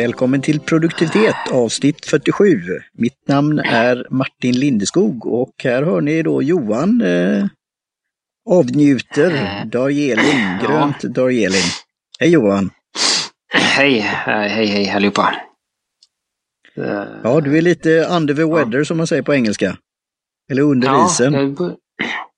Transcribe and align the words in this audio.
Välkommen 0.00 0.42
till 0.42 0.60
produktivitet 0.60 1.36
avsnitt 1.50 2.06
47. 2.06 2.60
Mitt 2.92 3.28
namn 3.28 3.58
är 3.58 4.06
Martin 4.10 4.58
Lindeskog 4.58 5.26
och 5.26 5.52
här 5.64 5.82
hör 5.82 6.00
ni 6.00 6.22
då 6.22 6.42
Johan 6.42 7.00
eh, 7.00 7.46
avnjuter 8.50 9.64
Darjeeling, 9.64 10.58
ja. 10.62 10.66
grönt 10.66 11.00
Darjeeling. 11.00 11.70
Hej 12.18 12.30
Johan! 12.30 12.70
Hej, 13.52 13.98
hej, 14.00 14.66
hej, 14.66 14.90
allihopa. 14.90 15.34
Ja, 17.24 17.40
du 17.40 17.58
är 17.58 17.62
lite 17.62 17.90
under 17.90 18.34
the 18.34 18.44
weather 18.44 18.84
som 18.84 18.96
man 18.96 19.06
säger 19.06 19.22
på 19.22 19.34
engelska. 19.34 19.76
Eller 20.50 20.62
under 20.62 20.88
ja, 20.88 21.06
isen. 21.06 21.56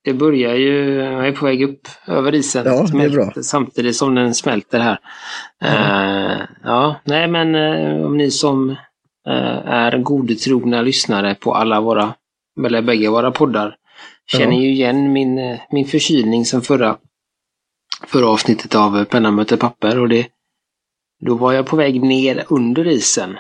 Det 0.05 0.13
bör- 0.13 0.13
Det 0.13 0.15
börjar 0.15 0.55
ju, 0.55 0.95
jag 0.95 1.29
är 1.29 1.33
på 1.33 1.45
väg 1.45 1.63
upp 1.63 1.89
över 2.07 2.35
isen. 2.35 2.67
Ja, 2.67 2.87
Smälter. 2.87 3.43
Samtidigt 3.43 3.97
som 3.97 4.15
den 4.15 4.35
smälter 4.35 4.81
här. 4.81 4.99
Eh, 5.65 6.41
ja, 6.65 6.97
nej 7.05 7.29
men 7.29 7.55
eh, 7.55 8.05
om 8.07 8.17
ni 8.17 8.31
som 8.31 8.71
eh, 9.29 9.69
är 9.69 9.99
godetrogna 9.99 10.83
lyssnare 10.83 11.35
på 11.35 11.55
alla 11.55 11.81
våra, 11.81 12.15
eller 12.67 12.83
bägge 12.83 13.09
våra 13.09 13.31
poddar, 13.31 13.77
känner 14.27 14.57
ju 14.61 14.69
igen 14.71 15.13
min, 15.13 15.59
min 15.73 15.87
förkylning 15.87 16.45
som 16.45 16.63
förra, 16.63 16.97
förra 18.07 18.29
avsnittet 18.29 18.75
av 18.75 19.05
Penna 19.05 19.31
möter 19.31 19.57
papper. 19.57 19.99
Och 20.01 20.09
det, 20.09 20.27
då 21.27 21.35
var 21.35 21.53
jag 21.53 21.67
på 21.67 21.77
väg 21.77 22.03
ner 22.03 22.45
under 22.49 22.87
isen. 22.89 23.37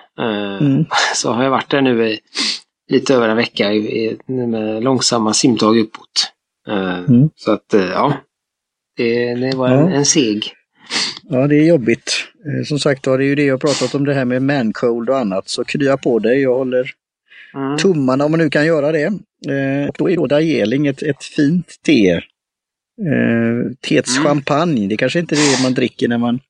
Mm. 0.60 0.84
Så 1.14 1.32
har 1.32 1.42
jag 1.44 1.50
varit 1.50 1.70
där 1.70 1.80
nu 1.82 2.08
i 2.08 2.20
lite 2.90 3.14
över 3.14 3.28
en 3.28 3.36
vecka 3.36 3.72
i, 3.72 3.76
i, 3.78 4.18
med 4.32 4.82
långsamma 4.82 5.32
simtag 5.34 5.78
uppåt. 5.78 6.32
Eh, 6.68 6.98
Mm. 6.98 7.30
Så 7.36 7.52
att, 7.52 7.74
eh, 7.74 7.80
ja. 7.84 8.14
Det, 8.96 9.34
det 9.34 9.56
var 9.56 9.68
en, 9.68 9.90
Ja. 9.90 9.96
en 9.96 10.04
seg. 10.04 10.52
Ja, 11.28 11.46
det 11.46 11.56
är 11.56 11.64
jobbigt. 11.68 12.12
Eh, 12.46 12.64
Som 12.64 12.78
sagt 12.78 13.06
var, 13.06 13.18
det 13.18 13.24
är 13.24 13.28
ju 13.28 13.34
det 13.34 13.44
jag 13.44 13.60
pratat 13.60 13.94
om 13.94 14.04
det 14.04 14.14
här 14.14 14.24
med 14.24 14.42
mancold 14.42 15.10
och 15.10 15.18
annat. 15.18 15.48
Så 15.48 15.64
krya 15.64 15.96
på 15.96 16.18
dig. 16.18 16.40
Jag 16.42 16.54
håller 16.54 16.90
Mm. 17.54 17.78
tummarna 17.78 18.24
om 18.24 18.30
man 18.30 18.40
nu 18.40 18.50
kan 18.50 18.66
göra 18.66 18.92
det. 18.92 19.06
Och 19.88 19.94
då 19.98 20.10
är 20.10 20.16
då 20.16 20.26
Darjeeling 20.26 20.86
ett, 20.86 21.02
ett 21.02 21.24
fint 21.24 21.66
te. 21.86 22.20
Teets 23.88 24.16
Mm. 24.16 24.28
champagne, 24.28 24.86
det 24.88 24.96
kanske 24.96 25.18
inte 25.18 25.34
är 25.34 25.56
det 25.56 25.62
man 25.62 25.74
dricker 25.74 26.08
när 26.08 26.18
man 26.18 26.40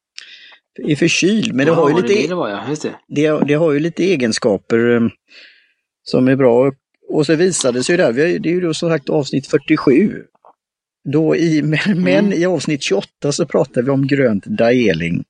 är 0.88 0.96
förkyld, 0.96 1.54
men 1.54 1.66
det, 1.66 1.72
Ja, 1.72 1.74
har 1.74 1.88
ju 1.90 1.94
lite, 1.96 2.22
det, 2.22 2.28
det 2.28 2.34
var 2.34 2.48
jag, 2.48 2.68
just 2.68 2.82
det. 2.82 2.94
det, 3.08 3.38
det 3.48 3.54
har 3.54 3.72
ju 3.72 3.80
lite 3.80 4.04
egenskaper 4.04 5.10
som 6.02 6.28
är 6.28 6.36
bra. 6.36 6.72
Och 7.12 7.26
så 7.26 7.34
visade 7.34 7.84
sig 7.84 7.96
där, 7.96 8.04
har- 8.04 8.12
det 8.38 8.48
är 8.48 8.52
ju 8.54 8.60
då 8.60 8.74
som 8.74 8.90
sagt 8.90 9.08
avsnitt 9.10 9.46
47. 9.46 10.22
Då 11.12 11.36
i, 11.36 11.62
men, 11.62 12.02
men 12.02 12.32
i 12.32 12.44
avsnitt 12.44 12.82
28 12.82 13.32
så 13.32 13.46
pratar 13.46 13.82
vi 13.82 13.90
om 13.90 14.06
grönt 14.06 14.44
Darjeeling. 14.44 15.24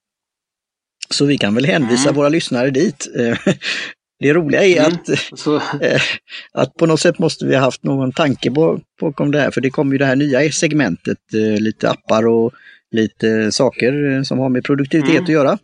Så 1.11 1.25
vi 1.25 1.39
kan 1.39 1.55
väl 1.55 1.65
hänvisa 1.67 2.03
Mm. 2.09 2.15
våra 2.17 2.29
lyssnare 2.29 2.71
dit. 2.71 3.09
Det 4.21 4.33
roliga 4.35 4.65
är 4.65 4.79
Mm. 4.81 4.93
att 4.93 5.39
Så, 5.39 5.57
eh, 5.81 6.01
att 6.53 6.75
på 6.75 6.87
något 6.87 7.01
sätt 7.01 7.19
måste 7.19 7.47
vi 7.47 7.55
ha 7.55 7.63
haft 7.63 7.83
någon 7.85 8.13
tanke 8.13 8.51
bakom 9.01 9.31
det 9.31 9.41
här, 9.41 9.51
för 9.51 9.61
det 9.61 9.71
kommer 9.71 9.93
ju 9.93 9.99
det 9.99 10.07
här 10.07 10.17
nya 10.17 10.51
segmentet, 10.53 11.19
eh, 11.35 11.61
lite 11.61 11.91
appar 11.91 12.27
och 12.27 12.53
lite 12.91 13.53
saker 13.53 14.11
eh, 14.17 14.23
som 14.23 14.39
har 14.39 14.49
med 14.49 14.65
produktivitet 14.65 15.11
Mm. 15.11 15.23
att 15.23 15.29
göra. 15.29 15.59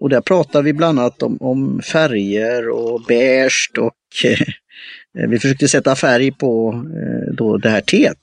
Och 0.00 0.08
där 0.08 0.20
pratar 0.20 0.62
vi 0.62 0.72
bland 0.72 0.98
annat 1.00 1.22
om, 1.22 1.36
om 1.40 1.82
färger 1.82 2.68
och 2.68 3.02
beige 3.08 3.70
och 3.78 3.92
vi 5.28 5.38
försökte 5.38 5.68
sätta 5.68 5.96
färg 5.96 6.32
på 6.32 6.72
eh, 6.74 7.34
då 7.34 7.56
det 7.56 7.70
här 7.70 7.80
teet. 7.80 8.18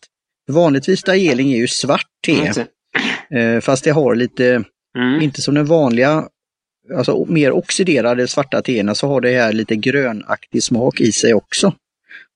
Vanligtvis 0.52 1.04
Darjeeling 1.04 1.52
är 1.54 1.58
ju 1.58 1.68
svart 1.68 2.08
te, 2.26 2.52
det. 3.30 3.40
eh, 3.40 3.60
fast 3.62 3.84
det 3.84 3.92
har 3.92 4.16
lite 4.16 4.64
Mm. 4.98 5.22
inte 5.22 5.42
som 5.42 5.54
den 5.56 5.66
vanliga, 5.66 6.28
alltså 6.96 7.26
mer 7.30 7.52
oxiderade 7.52 8.28
svarta 8.28 8.62
teerna 8.62 8.96
så 8.96 9.08
har 9.08 9.22
det 9.22 9.38
här 9.38 9.54
lite 9.54 9.76
grönaktig 9.76 10.64
smak 10.64 11.02
i 11.02 11.12
sig 11.12 11.34
också. 11.34 11.74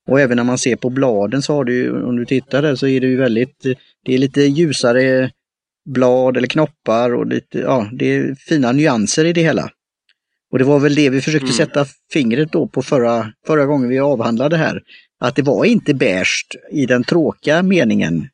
Och 0.08 0.20
även 0.20 0.36
när 0.36 0.44
man 0.44 0.58
ser 0.58 0.76
på 0.76 0.90
bladen 0.90 1.42
så 1.42 1.54
har 1.54 1.64
du 1.64 2.02
om 2.02 2.16
du 2.16 2.24
tittar 2.24 2.62
där 2.62 2.74
så 2.74 2.86
är 2.86 3.00
det 3.00 3.06
ju 3.06 3.16
väldigt, 3.16 3.62
det 4.04 4.14
är 4.14 4.18
lite 4.18 4.42
ljusare 4.42 5.30
blad 5.90 6.36
eller 6.36 6.48
knoppar 6.48 7.14
och 7.14 7.26
lite, 7.26 7.58
ja, 7.58 7.88
det 7.92 8.06
är 8.16 8.34
fina 8.34 8.72
nyanser 8.72 9.24
i 9.24 9.32
det 9.32 9.42
hela. 9.42 9.70
Och 10.52 10.58
det 10.58 10.64
var 10.64 10.78
väl 10.80 10.94
det 10.94 11.10
vi 11.10 11.20
försökte 11.20 11.44
Mm. 11.44 11.52
sätta 11.56 11.86
fingret 12.12 12.52
då 12.52 12.66
på 12.68 12.82
förra, 12.82 13.32
förra 13.46 13.66
gången 13.66 13.88
vi 13.88 13.98
avhandlade 13.98 14.56
här. 14.56 14.82
Att 15.20 15.36
det 15.36 15.42
var 15.42 15.64
inte 15.64 15.94
beige 15.94 16.46
i 16.70 16.86
den 16.86 17.04
tråkiga 17.04 17.62
meningen. 17.62 18.28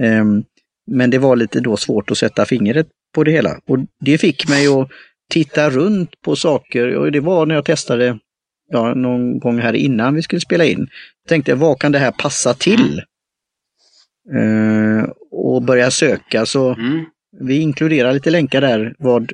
Ehm, 0.00 0.44
men 0.86 1.10
det 1.10 1.18
var 1.18 1.36
lite 1.36 1.60
då 1.60 1.76
svårt 1.76 2.10
att 2.10 2.18
sätta 2.18 2.44
fingret 2.46 2.86
på 3.14 3.24
det 3.24 3.30
hela. 3.30 3.58
Och 3.68 3.78
det 4.00 4.18
fick 4.18 4.48
mig 4.48 4.66
att 4.66 4.88
titta 5.30 5.70
runt 5.70 6.20
på 6.20 6.36
saker 6.36 6.96
och 6.96 7.12
det 7.12 7.20
var 7.20 7.46
när 7.46 7.54
jag 7.54 7.64
testade 7.64 8.18
ja, 8.70 8.94
någon 8.94 9.38
gång 9.38 9.58
här 9.58 9.72
innan 9.72 10.14
vi 10.14 10.22
skulle 10.22 10.40
spela 10.40 10.64
in. 10.64 10.88
Tänkte 11.28 11.50
jag, 11.50 11.56
vad 11.56 11.78
kan 11.80 11.92
det 11.92 11.98
här 11.98 12.10
passa 12.12 12.54
till? 12.54 13.02
Eh, 14.34 15.08
och 15.30 15.62
börja 15.62 15.90
söka 15.90 16.46
så 16.46 16.74
Mm. 16.74 17.04
vi 17.40 17.58
inkluderar 17.60 18.12
lite 18.12 18.30
länkar 18.30 18.60
där 18.60 18.94
vad 18.98 19.32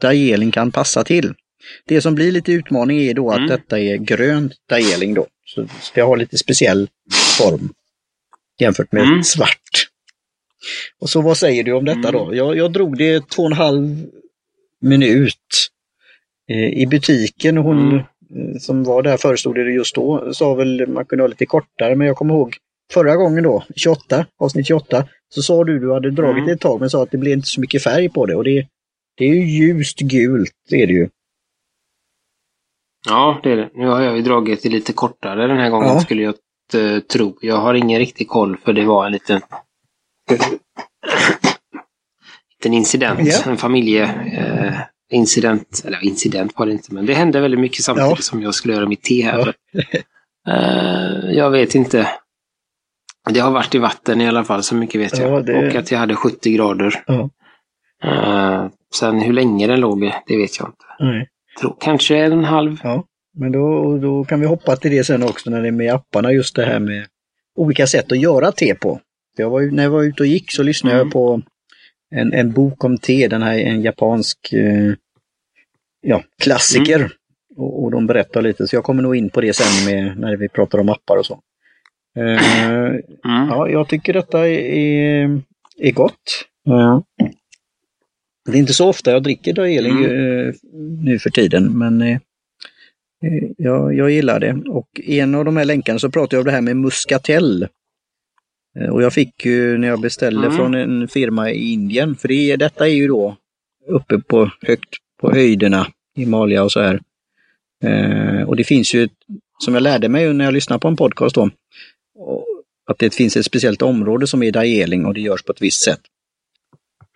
Darjeeling 0.00 0.50
kan 0.50 0.72
passa 0.72 1.04
till. 1.04 1.34
Det 1.86 2.00
som 2.00 2.14
blir 2.14 2.32
lite 2.32 2.52
utmaning 2.52 2.98
är 3.00 3.14
då 3.14 3.30
att 3.30 3.36
Mm. 3.36 3.48
detta 3.48 3.78
är 3.80 3.96
grönt 3.96 4.52
Darjeeling 4.68 5.14
då. 5.14 5.26
Så 5.44 5.66
det 5.94 6.00
har 6.00 6.16
lite 6.16 6.38
speciell 6.38 6.88
form 7.38 7.68
jämfört 8.60 8.92
med 8.92 9.02
Mm. 9.04 9.24
svart. 9.24 9.88
Och 11.00 11.10
så 11.10 11.20
vad 11.20 11.36
säger 11.36 11.64
du 11.64 11.72
om 11.72 11.84
detta 11.84 12.12
då? 12.12 12.24
Mm. 12.24 12.36
Jag, 12.36 12.56
jag 12.56 12.72
drog 12.72 12.98
det 12.98 13.28
två 13.28 13.42
och 13.42 13.50
en 13.50 13.56
halv 13.56 14.06
minut 14.82 15.68
eh, 16.50 16.68
i 16.82 16.86
butiken 16.86 17.58
och 17.58 17.64
hon 17.64 17.78
Mm. 17.78 17.96
eh, 17.96 18.58
som 18.60 18.84
var 18.84 19.02
där 19.02 19.16
förestod 19.16 19.54
det 19.54 19.72
just 19.72 19.94
då 19.94 20.32
sa 20.34 20.54
väl 20.54 20.86
man 20.88 21.04
kunde 21.04 21.22
ha 21.22 21.28
lite 21.28 21.46
kortare 21.46 21.96
men 21.96 22.06
jag 22.06 22.16
kommer 22.16 22.34
ihåg 22.34 22.56
förra 22.92 23.16
gången 23.16 23.44
då, 23.44 23.64
28, 23.76 24.26
avsnitt 24.40 24.66
28, 24.66 25.08
så 25.28 25.42
sa 25.42 25.64
du 25.64 25.78
du 25.78 25.92
hade 25.92 26.10
dragit 26.10 26.34
Mm. 26.36 26.46
det 26.46 26.52
ett 26.52 26.60
tag 26.60 26.80
men 26.80 26.90
sa 26.90 27.02
att 27.02 27.10
det 27.10 27.18
blev 27.18 27.32
inte 27.32 27.48
så 27.48 27.60
mycket 27.60 27.82
färg 27.82 28.08
på 28.08 28.26
det 28.26 28.34
och 28.34 28.44
det, 28.44 28.66
det 29.16 29.24
är 29.24 29.34
ju 29.34 29.44
ljust 29.44 29.98
gult, 29.98 30.52
det 30.70 30.82
är 30.82 30.86
det 30.86 30.92
ju. 30.92 31.08
Ja, 33.08 33.40
det 33.42 33.52
är 33.52 33.56
det. 33.56 33.70
Nu 33.74 33.86
har 33.86 34.00
jag 34.00 34.16
ju 34.16 34.22
dragit 34.22 34.62
det 34.62 34.68
lite 34.68 34.92
kortare 34.92 35.46
den 35.46 35.56
här 35.58 35.70
gången 35.70 35.88
Ja. 35.88 36.00
skulle 36.00 36.22
jag 36.22 36.34
eh, 36.74 37.00
tro. 37.00 37.38
Jag 37.40 37.56
har 37.56 37.74
ingen 37.74 37.98
riktig 37.98 38.28
koll 38.28 38.56
för 38.56 38.72
det 38.72 38.84
var 38.84 39.06
en 39.06 39.12
liten 39.12 39.40
liten 42.58 42.72
incident, 42.74 43.20
Ja. 43.22 43.50
en 43.50 43.56
familje 43.56 44.02
eh, 44.04 44.80
eller 45.84 46.04
incident 46.04 46.52
var 46.58 46.66
det 46.66 46.72
inte, 46.72 46.94
men 46.94 47.06
det 47.06 47.14
hände 47.14 47.40
väldigt 47.40 47.60
mycket 47.60 47.84
samtidigt 47.84 48.10
Ja. 48.10 48.16
som 48.16 48.42
jag 48.42 48.54
skulle 48.54 48.74
göra 48.74 48.86
mitt 48.88 49.02
te 49.02 49.22
här. 49.22 49.54
Ja. 49.72 49.82
Eh, 50.48 51.30
jag 51.30 51.50
vet 51.50 51.74
inte. 51.74 52.08
Det 53.30 53.40
har 53.40 53.50
varit 53.50 53.74
i 53.74 53.78
vatten 53.78 54.20
i 54.20 54.28
alla 54.28 54.44
fall, 54.44 54.62
så 54.62 54.74
mycket 54.74 55.00
vet 55.00 55.18
Ja, 55.18 55.24
jag. 55.24 55.46
det- 55.46 55.68
Och 55.68 55.74
att 55.74 55.90
jag 55.90 55.98
hade 55.98 56.14
70 56.16 56.52
grader. 56.52 57.04
Eh, 58.04 58.66
sen 58.94 59.20
hur 59.20 59.32
länge 59.32 59.66
den 59.66 59.80
låg, 59.80 60.00
det 60.26 60.36
vet 60.36 60.58
jag 60.58 60.68
inte. 60.68 60.84
Nej. 61.00 61.28
Tror, 61.60 61.76
kanske 61.80 62.16
en 62.16 62.44
halv. 62.44 62.80
Ja, 62.82 63.04
men 63.38 63.52
då, 63.52 63.98
då 63.98 64.24
kan 64.24 64.40
vi 64.40 64.46
hoppa 64.46 64.76
till 64.76 64.90
det 64.90 65.04
sen 65.04 65.22
också 65.22 65.50
när 65.50 65.62
det 65.62 65.68
är 65.68 65.72
med 65.72 65.94
apparna, 65.94 66.32
just 66.32 66.56
det 66.56 66.64
här 66.64 66.80
med 66.80 67.06
olika 67.56 67.86
sätt 67.86 68.12
att 68.12 68.18
göra 68.20 68.52
te 68.52 68.74
på. 68.74 69.00
Jag 69.36 69.50
var, 69.50 69.62
när 69.62 69.82
jag 69.82 69.90
var 69.90 70.02
ute 70.02 70.22
och 70.22 70.26
gick 70.26 70.50
så 70.52 70.62
lyssnade 70.62 70.96
Mm. 70.96 71.06
jag 71.06 71.12
på 71.12 71.42
en, 72.14 72.32
en 72.32 72.52
bok 72.52 72.84
om 72.84 72.98
te, 72.98 73.28
den 73.28 73.42
här 73.42 73.58
en 73.58 73.82
japansk 73.82 74.52
eh, 74.52 74.92
ja, 76.00 76.22
klassiker. 76.42 76.96
Mm. 76.98 77.10
Och, 77.56 77.84
och 77.84 77.90
de 77.90 78.06
berättar 78.06 78.42
lite, 78.42 78.66
så 78.66 78.76
jag 78.76 78.84
kommer 78.84 79.02
nog 79.02 79.16
in 79.16 79.30
på 79.30 79.40
det 79.40 79.52
sen 79.56 79.94
med, 79.94 80.18
när 80.18 80.36
vi 80.36 80.48
pratar 80.48 80.78
om 80.78 80.88
appar 80.88 81.16
och 81.16 81.26
så. 81.26 81.40
Eh, 82.16 82.40
Mm. 83.24 83.48
Ja, 83.48 83.68
jag 83.68 83.88
tycker 83.88 84.12
detta 84.12 84.48
är, 84.48 85.40
är 85.78 85.92
gott. 85.92 86.44
Ja. 86.64 87.02
Det 88.46 88.52
är 88.52 88.56
inte 88.60 88.74
så 88.74 88.88
ofta 88.88 89.10
jag 89.10 89.22
dricker 89.22 89.52
Darjeeling 89.52 90.04
Mm. 90.04 90.48
eh, 90.48 90.54
nu 91.04 91.18
för 91.18 91.30
tiden, 91.30 91.78
men 91.78 92.02
eh, 92.02 92.16
eh, 93.22 93.50
jag, 93.58 93.94
jag 93.94 94.10
gillar 94.10 94.40
det. 94.40 94.52
Och 94.70 94.88
i 94.94 95.20
en 95.20 95.34
av 95.34 95.44
de 95.44 95.56
här 95.56 95.64
länkarna 95.64 95.98
så 95.98 96.10
pratar 96.10 96.36
jag 96.36 96.42
om 96.42 96.46
det 96.46 96.52
här 96.52 96.60
med 96.60 96.76
muskatell. 96.76 97.68
Och 98.90 99.02
jag 99.02 99.12
fick 99.12 99.44
ju 99.46 99.78
när 99.78 99.88
jag 99.88 100.00
beställde 100.00 100.46
Mm. 100.46 100.56
från 100.56 100.74
en 100.74 101.08
firma 101.08 101.50
i 101.50 101.72
Indien, 101.72 102.16
för 102.16 102.28
det, 102.28 102.56
detta 102.56 102.88
är 102.88 102.92
ju 102.92 103.08
då 103.08 103.36
uppe 103.88 104.18
på 104.18 104.50
högt 104.62 104.88
på 105.20 105.32
höjderna, 105.32 105.86
Himalaya 106.16 106.62
och 106.64 106.72
så 106.72 106.80
här. 106.80 107.00
Eh, 107.84 108.42
och 108.48 108.56
det 108.56 108.64
finns 108.64 108.94
ju, 108.94 109.02
ett, 109.04 109.12
som 109.64 109.74
jag 109.74 109.82
lärde 109.82 110.08
mig 110.08 110.34
när 110.34 110.44
jag 110.44 110.54
lyssnade 110.54 110.80
på 110.80 110.88
en 110.88 110.96
podcast 110.96 111.34
då, 111.34 111.50
att 112.86 112.98
det 112.98 113.14
finns 113.14 113.36
ett 113.36 113.44
speciellt 113.44 113.82
område 113.82 114.26
som 114.26 114.42
är 114.42 114.52
Darjeeling 114.52 115.06
och 115.06 115.14
det 115.14 115.20
görs 115.20 115.42
på 115.42 115.52
ett 115.52 115.62
visst 115.62 115.84
sätt. 115.84 116.00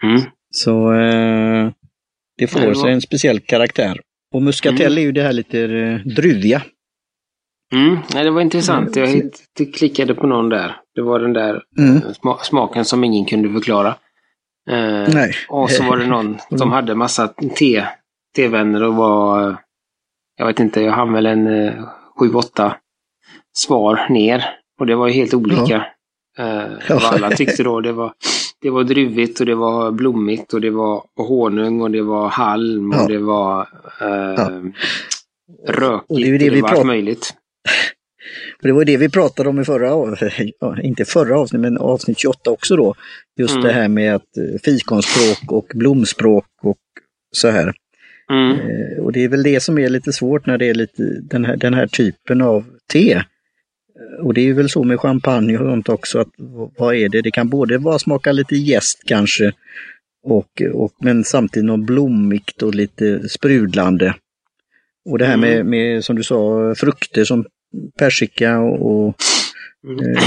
Mm. 0.03 0.21
Så 0.51 0.93
eh, 0.93 1.71
det 2.39 2.47
får 2.47 2.61
Ja, 2.61 2.67
det 2.69 2.75
var- 2.75 2.83
sig 2.83 2.93
en 2.93 3.01
speciell 3.01 3.41
karaktär. 3.41 4.01
Och 4.35 4.43
muskatell 4.43 4.93
Mm. 4.93 4.99
är 4.99 5.03
ju 5.03 5.13
det 5.13 5.23
här 5.23 5.33
lite 5.33 5.61
eh, 5.61 5.97
druviga. 6.17 6.63
Mm, 7.73 7.99
nej, 8.15 8.25
det 8.25 8.31
var 8.31 8.41
intressant. 8.41 8.97
Jag 8.97 9.09
Mm. 9.09 9.21
hitt, 9.23 9.45
det 9.59 9.67
klickade 9.67 10.15
på 10.15 10.27
någon 10.27 10.49
där. 10.49 10.77
Det 10.95 11.03
var 11.03 11.21
den 11.21 11.33
där 11.33 11.63
Mm. 11.79 11.97
eh, 11.97 12.13
sma, 12.13 12.39
smaken 12.39 12.85
som 12.85 13.05
ingen 13.05 13.25
kunde 13.25 13.53
förklara. 13.53 13.89
Eh, 14.71 15.15
Nej. 15.15 15.33
och 15.49 15.71
så 15.71 15.83
var 15.85 15.97
det 15.97 16.07
någon 16.07 16.39
som 16.59 16.73
hade 16.73 16.95
massa 16.95 17.29
te 17.57 17.85
tevänner 18.37 18.83
och 18.83 18.95
var, 18.95 19.57
jag 20.37 20.47
vet 20.47 20.61
inte, 20.61 20.81
jag 20.81 20.93
hann 20.93 21.13
väl 21.13 21.27
en 21.27 21.47
eh, 21.47 21.73
sju, 22.19 22.33
åtta 22.35 22.77
svar 23.57 24.07
ner. 24.11 24.45
Och 24.81 24.87
det 24.87 24.95
var 24.97 25.07
ju 25.09 25.15
helt 25.15 25.35
olika. 25.35 25.87
Eh, 26.39 26.69
vad 26.89 27.05
alla 27.05 27.31
tyckte 27.31 27.63
då. 27.63 27.81
Det 27.81 27.93
var, 27.93 28.13
det 28.63 28.71
var 28.71 28.85
druvigt 28.85 29.41
och 29.41 29.47
det 29.47 29.55
var 29.55 29.91
blommigt 29.93 30.55
och 30.55 30.61
det 30.61 30.71
var 30.71 31.03
honung 31.17 31.81
och 31.83 31.91
det 31.91 32.03
var 32.03 32.29
halm 32.29 32.91
Ja. 32.95 33.03
och 33.03 33.09
det 33.09 33.19
var 33.19 33.69
eh, 34.01 34.63
rökigt 35.69 36.11
Och 36.11 36.19
det 36.21 36.27
är 36.27 36.27
ju 36.33 36.39
det 36.39 36.45
det, 36.45 36.51
vi 36.51 36.63
pratar- 36.63 36.85
möjligt. 36.85 37.35
Och 38.63 38.67
det 38.67 38.73
var 38.73 38.85
det 38.85 38.97
vi 38.97 39.09
pratade 39.09 39.49
om 39.49 39.61
i 39.61 39.65
förra, 39.65 39.89
ja, 40.61 40.81
inte 40.83 41.05
förra 41.05 41.39
avsnittet, 41.39 41.61
men 41.61 41.79
avsnitt 41.79 42.19
28 42.19 42.51
också 42.51 42.77
då. 42.77 42.95
Just 43.39 43.55
Mm. 43.55 43.67
det 43.67 43.73
här 43.73 43.89
med 43.89 44.15
att 44.15 44.37
eh, 44.37 44.61
fikonspråk 44.65 45.53
och 45.53 45.67
blomspråk 45.75 46.47
och 46.63 46.79
så 47.37 47.49
här. 47.49 47.73
Mm. 48.33 48.51
Eh, 48.53 49.05
Och 49.05 49.13
det 49.13 49.25
är 49.25 49.29
väl 49.29 49.43
det 49.43 49.61
som 49.63 49.79
är 49.79 49.89
lite 49.89 50.13
svårt 50.13 50.47
när 50.47 50.59
det 50.59 50.67
är 50.69 50.75
lite 50.75 51.03
den 51.21 51.45
här, 51.45 51.57
den 51.57 51.75
här 51.75 51.87
typen 51.87 52.43
av 52.43 52.65
te. 52.93 53.23
Eh, 54.01 54.27
Och 54.27 54.35
det 54.35 54.49
är 54.49 54.53
väl 54.53 54.69
så 54.69 54.85
med 54.85 55.01
champagne 55.01 55.59
och 55.59 55.67
sånt 55.71 55.89
också, 55.89 56.19
att 56.19 56.29
vad 56.79 56.95
är 56.95 57.09
det? 57.09 57.23
Det 57.23 57.31
kan 57.31 57.49
både 57.49 57.79
vara 57.79 57.99
smaka 57.99 58.33
lite 58.33 58.57
jäst 58.57 59.03
kanske, 59.07 59.53
och, 60.23 60.63
och, 60.73 60.93
men 61.01 61.25
samtidigt 61.25 61.67
något 61.67 61.87
blommigt 61.87 62.63
och 62.63 62.75
lite 62.75 63.29
sprudlande. 63.29 64.15
Och 65.05 65.19
det 65.19 65.27
här 65.27 65.37
med, 65.37 65.55
Mm. 65.55 65.71
med, 65.71 66.05
som 66.05 66.17
du 66.17 66.23
sa, 66.23 66.75
frukter 66.77 67.25
som 67.25 67.45
persika 67.99 68.59
och, 68.59 69.07
och 69.07 69.15
Mm. 69.89 70.11
eh, 70.17 70.23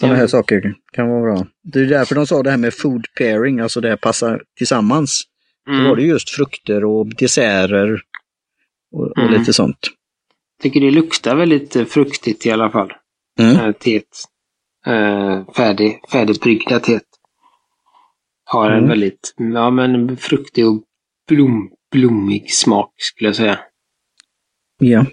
sådana 0.00 0.16
här 0.16 0.26
saker 0.26 0.74
kan 0.92 1.08
vara 1.08 1.22
bra. 1.22 1.46
Det 1.62 1.80
är 1.80 1.86
därför 1.86 2.14
de 2.14 2.26
sa 2.26 2.42
det 2.42 2.50
här 2.50 2.56
med 2.56 2.74
food 2.74 3.06
pairing, 3.18 3.60
alltså 3.60 3.80
det 3.80 3.88
här 3.88 3.96
passar 3.96 4.42
tillsammans. 4.58 5.22
Då 5.66 5.72
Mm. 5.72 5.84
var 5.84 5.96
det 5.96 6.02
just 6.02 6.30
frukter 6.30 6.84
och 6.84 7.06
desserter 7.06 8.00
och, 8.92 9.02
och 9.06 9.18
Mm. 9.18 9.38
lite 9.40 9.52
sånt. 9.52 9.78
Tycker 10.62 10.80
det 10.80 10.90
luktar 10.90 11.36
väldigt 11.36 11.76
eh, 11.76 11.84
fruktigt 11.84 12.46
i 12.46 12.50
alla 12.50 12.70
fall. 12.70 12.92
Mm. 13.40 13.56
Mm. 13.56 13.74
Teet. 13.74 14.24
Eh, 14.86 15.46
färdig, 15.56 16.00
färdigbryggda 16.12 16.80
teet. 16.80 17.02
Har 18.44 18.70
en 18.70 18.76
Mm. 18.78 18.88
väldigt, 18.88 19.34
ja 19.36 19.70
men 19.70 20.16
fruktig 20.16 20.66
och 20.66 20.82
blom, 21.28 21.70
blommig 21.92 22.50
smak 22.52 22.92
skulle 22.96 23.28
jag 23.28 23.36
säga. 23.36 23.58
Ja. 24.78 25.06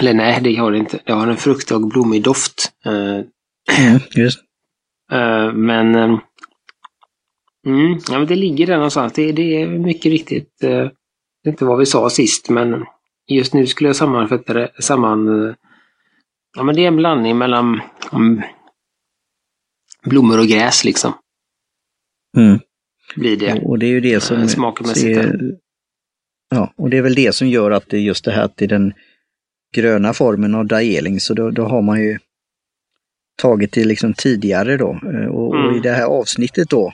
Eller 0.00 0.14
nej, 0.14 0.40
det 0.42 0.56
har 0.56 0.72
det 0.72 0.78
inte. 0.78 1.00
Det 1.04 1.12
har 1.12 1.26
en 1.26 1.36
fruktig 1.36 1.76
och 1.76 1.88
blommig 1.88 2.22
doft. 2.22 2.72
Eh, 2.84 3.20
Mm, 3.78 4.00
just. 4.16 4.38
eh, 5.12 5.52
men 5.52 5.94
eh, 5.94 6.18
mm, 7.66 7.98
ja, 8.08 8.18
men 8.18 8.26
det 8.26 8.36
ligger 8.36 8.66
där 8.66 8.76
någonstans. 8.76 9.12
Det, 9.12 9.32
det 9.32 9.62
är 9.62 9.66
mycket 9.68 10.12
riktigt, 10.12 10.64
är 11.48 11.52
inte 11.52 11.64
vad 11.64 11.78
vi 11.78 11.86
sa 11.86 12.10
sist, 12.10 12.48
men 12.48 12.84
just 13.28 13.54
nu 13.54 13.66
skulle 13.66 13.88
jag 13.88 13.96
sammanfatta 13.96 14.52
det 14.52 14.70
samman... 14.78 15.54
Ja, 16.56 16.62
men 16.62 16.74
det 16.74 16.84
är 16.84 16.88
en 16.88 16.96
blandning 16.96 17.38
mellan 17.38 17.80
mm, 18.12 18.42
blommor 20.04 20.38
och 20.38 20.46
gräs 20.46 20.84
liksom. 20.84 21.12
Mm. 22.36 22.58
Blir 23.16 23.36
det. 23.36 23.62
Och 23.64 23.78
det 23.78 23.86
är 23.86 23.90
ju 23.90 24.00
det 24.00 24.20
som 24.20 24.36
Eh, 24.36 24.46
smakmässigt 24.46 25.18
är, 25.18 25.56
Ja, 26.48 26.72
och 26.76 26.90
det 26.90 26.96
är 26.96 27.02
väl 27.02 27.14
det 27.14 27.34
som 27.34 27.48
gör 27.48 27.70
att 27.70 27.88
det 27.88 27.96
är 27.96 28.00
just 28.00 28.24
det 28.24 28.32
här 28.32 28.50
är 28.56 28.66
den 28.66 28.92
gröna 29.74 30.12
formen 30.12 30.54
av 30.54 30.66
daeling, 30.66 31.20
så 31.20 31.34
då, 31.34 31.50
då 31.50 31.64
har 31.64 31.82
man 31.82 32.00
ju 32.00 32.18
tagit 33.36 33.72
det 33.72 33.84
liksom 33.84 34.14
tidigare 34.14 34.76
då. 34.76 35.00
Eh, 35.12 35.26
Och, 35.26 35.48
och 35.48 35.56
i 35.56 35.68
Mm. 35.68 35.82
det 35.82 35.92
här 35.92 36.04
avsnittet 36.06 36.70
då, 36.70 36.92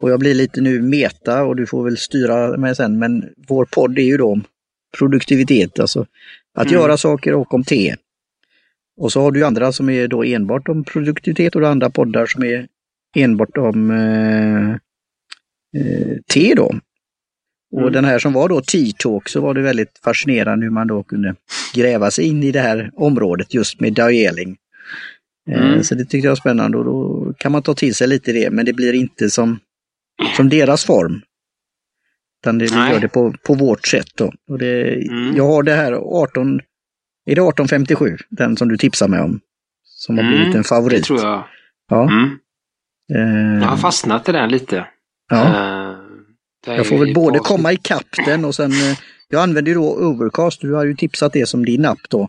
och 0.00 0.10
jag 0.10 0.20
blir 0.20 0.34
lite 0.34 0.60
nu 0.60 0.82
meta 0.82 1.44
och 1.44 1.56
du 1.56 1.66
får 1.66 1.84
väl 1.84 1.96
styra 1.96 2.56
mig 2.56 2.76
sen, 2.76 2.98
men 2.98 3.24
vår 3.48 3.64
podd 3.64 3.98
är 3.98 4.02
ju 4.02 4.16
då 4.16 4.32
om 4.32 4.44
produktivitet, 4.98 5.80
alltså 5.80 6.06
att 6.54 6.66
Mm. 6.66 6.80
göra 6.80 6.96
saker 6.96 7.34
och 7.34 7.54
om 7.54 7.64
te. 7.64 7.94
Och 9.00 9.12
så 9.12 9.20
har 9.20 9.30
du 9.32 9.44
andra 9.44 9.72
som 9.72 9.90
är 9.90 10.08
då 10.08 10.24
enbart 10.24 10.68
om 10.68 10.84
produktivitet 10.84 11.56
och 11.56 11.68
andra 11.68 11.90
poddar 11.90 12.26
som 12.26 12.42
är 12.44 12.66
enbart 13.16 13.56
om 13.56 13.90
eh, 13.90 14.70
eh, 15.82 16.16
te 16.34 16.54
då. 16.54 16.74
Och 17.72 17.80
Mm. 17.80 17.92
den 17.92 18.04
här 18.04 18.18
som 18.18 18.32
var 18.32 18.48
då 18.48 18.60
T-talk 18.60 19.28
så 19.28 19.40
var 19.40 19.54
det 19.54 19.60
väldigt 19.62 20.00
fascinerande 20.04 20.66
hur 20.66 20.70
man 20.70 20.86
då 20.86 21.02
kunde 21.02 21.34
gräva 21.74 22.10
sig 22.10 22.24
in 22.28 22.42
i 22.42 22.52
det 22.52 22.60
här 22.60 22.90
området 22.96 23.54
just 23.54 23.80
med 23.80 23.92
daeling. 23.92 24.56
Eh, 25.48 25.64
Mm. 25.68 25.82
Så 25.84 25.94
det 25.94 26.04
tyckte 26.04 26.26
jag 26.26 26.30
var 26.30 26.36
spännande 26.36 26.78
och 26.78 26.84
då 26.84 27.32
kan 27.38 27.52
man 27.52 27.62
ta 27.62 27.74
till 27.74 27.94
sig 27.94 28.08
lite 28.08 28.32
det 28.32 28.50
men 28.50 28.64
det 28.66 28.72
blir 28.72 28.92
inte 28.92 29.30
som, 29.30 29.58
som 30.36 30.48
deras 30.48 30.84
form. 30.84 31.20
Utan 32.42 32.58
det, 32.58 32.64
vi 32.64 32.76
gör 32.92 33.00
det 33.00 33.08
på, 33.08 33.34
på 33.46 33.54
vårt 33.54 33.86
sätt 33.86 34.06
då. 34.14 34.32
Och 34.50 34.58
det, 34.58 34.94
Mm. 34.94 35.36
Jag 35.36 35.44
har 35.46 35.62
det 35.62 35.72
här 35.74 35.92
18, 35.92 36.54
är 37.26 37.34
det 37.34 37.42
1857, 37.42 38.16
den 38.28 38.56
som 38.56 38.68
du 38.68 38.76
tipsar 38.76 39.08
mig 39.08 39.20
om? 39.20 39.40
Som 39.84 40.18
har 40.18 40.24
Mm, 40.24 40.36
blivit 40.36 40.54
en 40.54 40.64
favorit. 40.64 40.98
Det 40.98 41.04
tror 41.06 41.20
jag. 41.20 41.44
Ja. 41.90 42.02
Mm. 42.10 42.38
Eh, 43.14 43.62
Jag 43.62 43.68
har 43.68 43.76
fastnat 43.76 44.28
i 44.28 44.32
den 44.32 44.48
lite. 44.50 44.86
ja. 45.30 45.46
Eh, 45.46 46.74
Jag 46.76 46.86
får 46.86 46.98
väl 46.98 47.14
både 47.14 47.38
komma 47.38 47.72
ikapp 47.72 48.06
den 48.26 48.44
och 48.44 48.54
sen, 48.54 48.70
jag 49.28 49.42
använder 49.42 49.68
ju 49.72 49.74
då 49.74 49.94
Overcast, 49.96 50.60
du 50.60 50.72
har 50.74 50.84
ju 50.84 50.94
tipsat 50.94 51.32
det 51.32 51.46
som 51.48 51.64
din 51.64 51.84
app 51.84 51.98
då. 52.10 52.28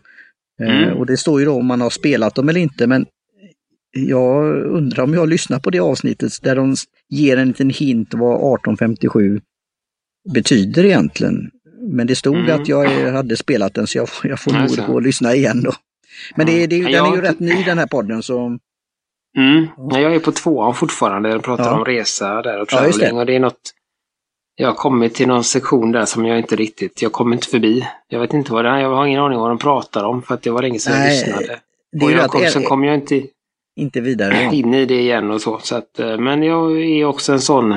Eh, 0.60 0.82
Mm. 0.84 0.98
Och 0.98 1.06
det 1.06 1.16
står 1.16 1.40
ju 1.40 1.46
då 1.46 1.52
om 1.54 1.66
man 1.66 1.80
har 1.80 1.90
spelat 1.90 2.34
dem 2.34 2.48
eller 2.48 2.60
inte, 2.60 2.86
men 2.86 3.06
jag 3.92 4.56
undrar 4.62 5.04
om 5.04 5.14
jag 5.14 5.28
lyssnar 5.28 5.58
på 5.58 5.70
det 5.70 5.80
avsnittet 5.80 6.32
där 6.42 6.56
de 6.56 6.74
ger 7.08 7.36
en 7.36 7.48
liten 7.48 7.70
hint 7.70 8.08
vad 8.14 8.34
1857 8.34 9.40
betyder 10.34 10.84
egentligen. 10.84 11.50
Men 11.92 12.06
det 12.06 12.14
stod 12.16 12.36
Mm. 12.36 12.60
att 12.60 12.68
jag 12.68 13.12
hade 13.12 13.36
spelat 13.36 13.74
den 13.74 13.86
så 13.86 13.98
jag, 13.98 14.08
får- 14.08 14.30
jag 14.30 14.40
får 14.40 14.52
nog 14.52 14.86
gå 14.86 14.92
och 14.94 15.02
lyssna 15.02 15.34
igen 15.34 15.62
då. 15.62 15.72
Men 16.36 16.46
det, 16.46 16.66
det, 16.66 16.82
den 16.82 16.92
Ja, 16.92 17.12
är 17.12 17.16
ju 17.16 17.22
rätt 17.22 17.40
ny 17.40 17.62
den 17.64 17.78
här 17.78 17.86
podden 17.86 18.22
så 18.22 18.58
Mm. 19.38 19.66
Ja, 19.90 20.00
jag 20.00 20.14
är 20.14 20.18
på 20.20 20.32
tvåan 20.32 20.74
fortfarande. 20.74 21.28
Jag 21.28 21.42
pratar 21.42 21.64
Ja. 21.64 21.78
om 21.78 21.84
resa 21.84 22.42
där 22.42 22.60
och 22.60 22.68
Ja, 22.72 22.78
traveling. 22.78 23.18
och 23.18 23.26
det 23.26 23.34
är 23.36 23.40
något... 23.40 23.60
Jag 24.60 24.68
har 24.68 24.74
kommit 24.74 25.14
till 25.14 25.28
någon 25.28 25.44
sektion 25.44 25.92
där 25.92 26.04
som 26.04 26.26
jag 26.26 26.38
inte 26.38 26.56
riktigt... 26.56 27.02
Jag 27.02 27.12
kommer 27.12 27.36
inte 27.36 27.46
förbi. 27.48 27.86
Jag 28.08 28.20
vet 28.20 28.32
inte 28.34 28.52
vad 28.52 28.64
det 28.64 28.68
är. 28.70 28.78
Jag 28.78 28.94
har 28.94 29.06
ingen 29.06 29.20
aning 29.20 29.38
vad 29.38 29.50
de 29.50 29.58
pratar 29.58 30.04
om 30.04 30.22
för 30.22 30.34
att 30.34 30.42
det 30.42 30.50
var 30.50 30.62
länge 30.62 30.78
sedan 30.78 30.92
jag 30.92 31.00
Nej, 31.00 31.20
lyssnade. 31.24 31.60
det 31.92 32.04
Och 32.04 32.12
jag 32.12 32.30
kom, 32.30 32.46
sen 32.46 32.64
kom 32.64 32.84
jag 32.84 32.94
inte 32.94 33.22
inte 33.76 34.00
vidare. 34.00 34.50
in 34.52 34.74
i 34.74 34.84
det 34.86 35.00
igen 35.00 35.30
och 35.30 35.40
så. 35.42 35.58
så 35.62 35.76
att, 35.76 35.98
eh, 36.00 36.18
men 36.18 36.42
jag 36.42 36.80
är 36.82 37.04
också 37.04 37.32
en 37.32 37.40
sån, 37.40 37.76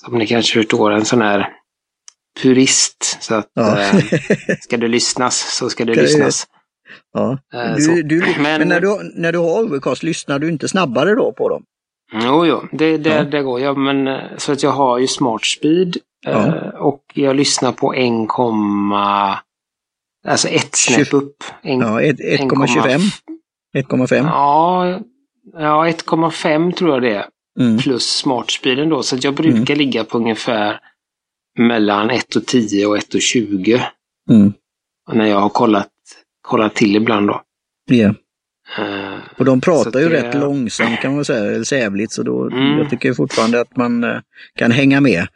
som 0.00 0.18
ni 0.18 0.26
kanske 0.26 0.58
förstår, 0.60 0.90
en 0.90 1.04
sån 1.04 1.22
här 1.22 1.48
purist. 2.42 3.18
Så 3.20 3.34
att 3.34 3.48
Ja. 3.54 3.80
eh, 3.80 3.94
ska 4.60 4.76
det 4.76 4.88
lyssnas 4.88 5.56
så 5.56 5.70
ska 5.70 5.84
det 5.84 5.92
Ska 5.92 6.02
lyssnas. 6.02 6.46
ja. 7.12 7.38
Eh. 7.54 7.74
Du, 7.76 8.02
du, 8.02 8.20
men 8.20 8.42
Men- 8.42 8.68
när, 8.68 8.80
du, 8.80 9.12
när 9.14 9.32
du 9.32 9.38
har 9.38 9.62
Overcast, 9.62 10.02
lyssnar 10.02 10.38
du 10.38 10.48
inte 10.48 10.68
snabbare 10.68 11.14
då 11.14 11.32
på 11.32 11.48
dem? 11.48 11.64
Jo, 12.12 12.46
jo, 12.46 12.62
det, 12.72 12.96
det, 12.98 13.10
Ja. 13.14 13.24
det 13.24 13.42
går. 13.42 13.60
Jag, 13.60 13.76
men, 13.78 14.08
eh, 14.08 14.20
så 14.36 14.52
att 14.52 14.62
jag 14.62 14.70
har 14.70 14.98
ju 14.98 15.06
smart 15.06 15.44
speed 15.44 15.96
Ja. 16.26 16.30
eh, 16.46 16.68
och 16.68 17.02
jag 17.14 17.36
lyssnar 17.36 17.72
på 17.72 17.94
1, 17.94 18.28
alltså 20.26 20.48
ett 20.48 20.74
snäpp 20.76 21.12
upp. 21.14 21.44
En, 21.62 21.80
Ja, 21.80 22.02
ett- 22.02 22.20
1,25? 22.20 23.00
1,5? 23.76 24.26
Ja, 24.26 24.98
ja 25.54 25.86
1,5 25.88 26.72
tror 26.72 26.90
jag 26.90 27.02
det 27.02 27.14
är. 27.14 27.26
Mm. 27.60 27.78
plus 27.78 28.16
smartspeeden 28.16 28.88
då. 28.88 29.02
Så 29.02 29.16
att 29.16 29.24
jag 29.24 29.34
brukar 29.34 29.76
ligga 29.76 30.04
på 30.04 30.18
ungefär 30.18 30.80
mellan 31.58 32.10
1 32.10 32.36
och 32.36 32.46
10 32.46 32.86
och 32.86 32.96
1 32.98 33.14
och 33.14 33.20
20. 33.22 33.82
Mm. 34.30 34.52
När 35.12 35.26
jag 35.26 35.40
har 35.40 35.48
kollat, 35.48 35.88
kollat 36.42 36.74
till 36.74 36.96
ibland 36.96 37.28
då. 37.28 37.42
Ja. 37.90 38.14
Eh, 38.78 39.18
Och 39.38 39.44
de 39.44 39.60
pratar 39.60 40.00
ju 40.00 40.08
det- 40.08 40.22
rätt 40.22 40.34
långsamt 40.34 41.00
kan 41.00 41.14
man 41.14 41.24
säga, 41.24 41.44
eller 41.54 41.64
sävligt, 41.64 42.12
så 42.12 42.22
då, 42.22 42.44
Mm. 42.50 42.78
jag 42.78 42.90
tycker 42.90 43.14
fortfarande 43.14 43.60
att 43.60 43.76
man 43.76 44.04
eh, 44.04 44.20
kan 44.58 44.70
hänga 44.70 45.00
med. 45.00 45.26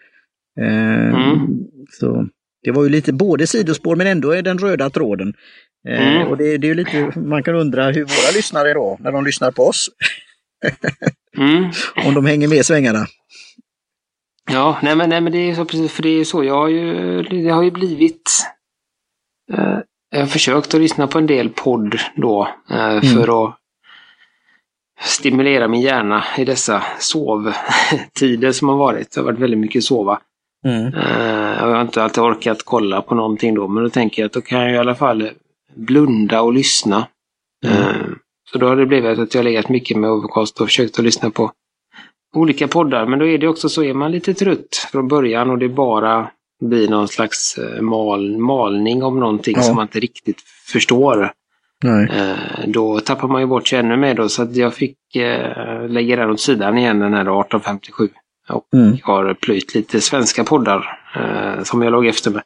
Eh, 0.60 1.14
Mm. 1.14 1.46
Så 1.90 2.26
Det 2.62 2.70
var 2.72 2.82
ju 2.82 2.88
lite 2.88 3.12
både 3.12 3.46
sidospår 3.46 3.96
men 3.96 4.06
ändå 4.06 4.30
är 4.30 4.42
den 4.42 4.58
röda 4.58 4.90
tråden. 4.90 5.34
Mm. 5.88 6.28
Och 6.28 6.36
det, 6.36 6.56
det 6.58 6.70
är 6.70 6.74
lite, 6.74 7.12
man 7.18 7.42
kan 7.42 7.54
undra 7.54 7.84
hur 7.90 8.00
våra 8.04 8.30
lyssnare 8.36 8.70
är 8.70 8.74
då, 8.74 8.96
när 9.00 9.12
de 9.12 9.24
lyssnar 9.24 9.50
på 9.50 9.62
oss, 9.62 9.88
mm. 11.38 11.70
om 12.06 12.14
de 12.14 12.26
hänger 12.26 12.48
med 12.48 12.58
i 12.58 12.64
svängarna. 12.64 13.06
Ja, 14.52 14.78
nej 14.82 14.96
men, 14.96 15.08
nej 15.10 15.20
men 15.20 15.32
det 15.32 15.38
är 15.50 15.54
så 15.54 15.64
precis, 15.64 15.92
för 15.92 16.02
det 16.02 16.08
är 16.08 16.24
så. 16.24 16.44
Jag 16.44 16.54
har 16.54 16.68
ju, 16.68 17.22
det 17.22 17.48
har 17.48 17.62
ju 17.62 17.70
blivit... 17.70 18.30
Eh, 19.52 19.78
jag 20.10 20.20
har 20.20 20.26
försökt 20.26 20.74
att 20.74 20.80
lyssna 20.80 21.06
på 21.06 21.18
en 21.18 21.26
del 21.26 21.48
podd 21.48 21.96
då 22.16 22.48
eh, 22.70 23.00
för 23.00 23.44
att 23.44 23.56
stimulera 25.00 25.68
min 25.68 25.80
hjärna 25.80 26.24
i 26.38 26.44
dessa 26.44 26.82
sovtider 26.98 28.52
som 28.52 28.68
har 28.68 28.76
varit. 28.76 29.12
Det 29.12 29.20
har 29.20 29.24
varit 29.24 29.38
väldigt 29.38 29.60
mycket 29.60 29.84
sova. 29.84 30.20
Mm. 30.64 30.94
Eh, 30.94 31.58
jag 31.58 31.66
har 31.66 31.82
inte 31.82 32.02
alltid 32.02 32.22
orkat 32.22 32.62
kolla 32.64 33.02
på 33.02 33.14
någonting 33.14 33.54
då, 33.54 33.68
men 33.68 33.82
då 33.82 33.90
tänker 33.90 34.22
jag 34.22 34.26
att 34.26 34.32
då 34.32 34.40
kan 34.40 34.62
jag 34.62 34.72
i 34.72 34.78
alla 34.78 34.94
fall 34.94 35.30
blunda 35.74 36.40
och 36.40 36.52
lyssna. 36.52 37.06
Mm. 37.64 37.78
Eh, 37.78 38.06
så 38.52 38.58
då 38.58 38.68
har 38.68 38.76
det 38.76 38.86
blivit 38.86 39.18
att 39.18 39.34
jag 39.34 39.38
har 39.38 39.44
legat 39.44 39.68
mycket 39.68 39.96
med 39.96 40.10
Overcast 40.10 40.60
och 40.60 40.66
försökt 40.66 40.98
att 40.98 41.04
lyssna 41.04 41.30
på 41.30 41.52
olika 42.34 42.68
poddar. 42.68 43.06
Men 43.06 43.18
då 43.18 43.26
är 43.26 43.38
det 43.38 43.48
också 43.48 43.68
så, 43.68 43.84
är 43.84 43.94
man 43.94 44.12
lite 44.12 44.34
trött 44.34 44.88
från 44.92 45.08
början 45.08 45.50
och 45.50 45.58
det 45.58 45.68
bara 45.68 46.30
blir 46.60 46.88
någon 46.88 47.08
slags 47.08 47.58
eh, 47.58 47.80
mal, 47.82 48.36
malning 48.38 49.02
om 49.02 49.20
någonting 49.20 49.54
Ja. 49.56 49.62
som 49.62 49.76
man 49.76 49.82
inte 49.84 50.00
riktigt 50.00 50.40
förstår. 50.72 51.32
Eh, 51.84 52.34
då 52.66 53.00
tappar 53.00 53.28
man 53.28 53.40
ju 53.40 53.46
bort 53.46 53.68
sig 53.68 53.78
ännu 53.78 53.96
mer 53.96 54.14
då. 54.14 54.28
Så 54.28 54.42
att 54.42 54.56
jag 54.56 54.74
fick 54.74 55.16
eh, 55.16 55.88
lägga 55.88 56.16
den 56.16 56.30
åt 56.30 56.40
sidan 56.40 56.78
igen, 56.78 56.98
den 56.98 57.12
här 57.14 57.20
1857. 57.20 58.08
Och 58.48 58.66
Mm. 58.74 58.96
har 59.02 59.34
plöjt 59.34 59.74
lite 59.74 60.00
svenska 60.00 60.44
poddar 60.44 60.98
eh, 61.16 61.62
som 61.62 61.82
jag 61.82 61.90
låg 61.92 62.06
efter 62.06 62.30
med. 62.30 62.42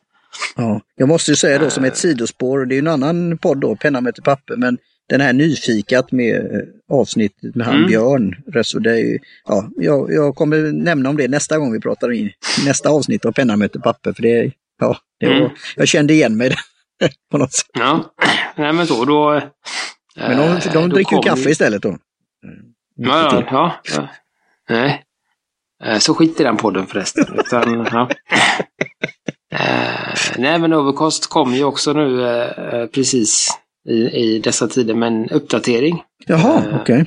Ja. 0.56 0.80
Jag 0.96 1.08
måste 1.08 1.30
ju 1.30 1.36
säga 1.36 1.58
då 1.58 1.70
som 1.70 1.84
ett 1.84 1.96
sidospår, 1.96 2.64
det 2.66 2.74
är 2.74 2.76
ju 2.76 2.80
en 2.80 2.86
annan 2.88 3.38
podd 3.38 3.58
då, 3.58 3.76
Penna 3.76 4.00
möter 4.00 4.22
papper, 4.22 4.56
men 4.56 4.78
den 5.10 5.20
här 5.20 5.32
Nyfikat 5.32 6.12
med 6.12 6.36
eh, 6.36 6.60
avsnittet 6.92 7.54
med 7.54 7.66
han 7.66 7.74
Mm. 7.76 7.86
Björn. 7.88 8.36
Det 8.82 8.90
är 8.90 8.96
ju, 8.96 9.18
ja, 9.44 9.68
jag, 9.76 10.12
jag 10.12 10.34
kommer 10.34 10.72
nämna 10.72 11.08
om 11.08 11.16
det 11.16 11.28
nästa 11.28 11.58
gång 11.58 11.72
vi 11.72 11.80
pratar 11.80 12.12
in 12.12 12.30
nästa 12.66 12.90
avsnitt 12.90 13.24
av 13.24 13.32
Penna 13.32 13.56
möter 13.56 13.80
papper, 13.80 14.12
för 14.12 14.22
det, 14.22 14.52
ja, 14.80 14.96
det 15.20 15.26
var, 15.26 15.34
Mm. 15.36 15.50
jag 15.76 15.88
kände 15.88 16.12
igen 16.14 16.36
mig 16.36 16.54
på 17.30 17.38
något 17.38 17.52
sätt. 17.52 17.66
Ja, 17.78 18.14
nej 18.56 18.72
men 18.72 18.86
så 18.86 19.04
då... 19.04 19.34
eh, 19.34 19.42
Men 20.16 20.36
de, 20.36 20.60
de 20.72 20.88
då 20.88 20.94
dricker 20.94 21.16
ju 21.16 21.22
kaffe 21.22 21.50
istället 21.50 21.82
då. 21.82 21.96
Ja, 22.96 23.44
ja, 23.50 23.74
ja. 23.96 24.08
Nej. 24.68 25.04
Eh, 25.84 25.98
Så 25.98 26.14
skit 26.14 26.40
i 26.40 26.42
den 26.44 26.56
podden 26.56 26.86
förresten. 26.86 27.24
Utan, 27.38 27.86
ja. 27.92 28.10
Eh, 29.52 30.14
nej, 30.38 30.58
men 30.58 30.72
Overcost 30.72 31.26
kom 31.26 31.54
ju 31.54 31.64
också 31.64 31.92
nu 31.92 32.26
eh, 32.28 32.86
precis 32.86 33.48
i, 33.88 33.94
i 33.94 34.38
dessa 34.38 34.68
tider 34.68 34.94
med 34.94 35.06
en 35.08 35.28
uppdatering. 35.30 36.02
Jaha, 36.26 36.62
Eh, 36.70 36.76
okej. 36.80 37.06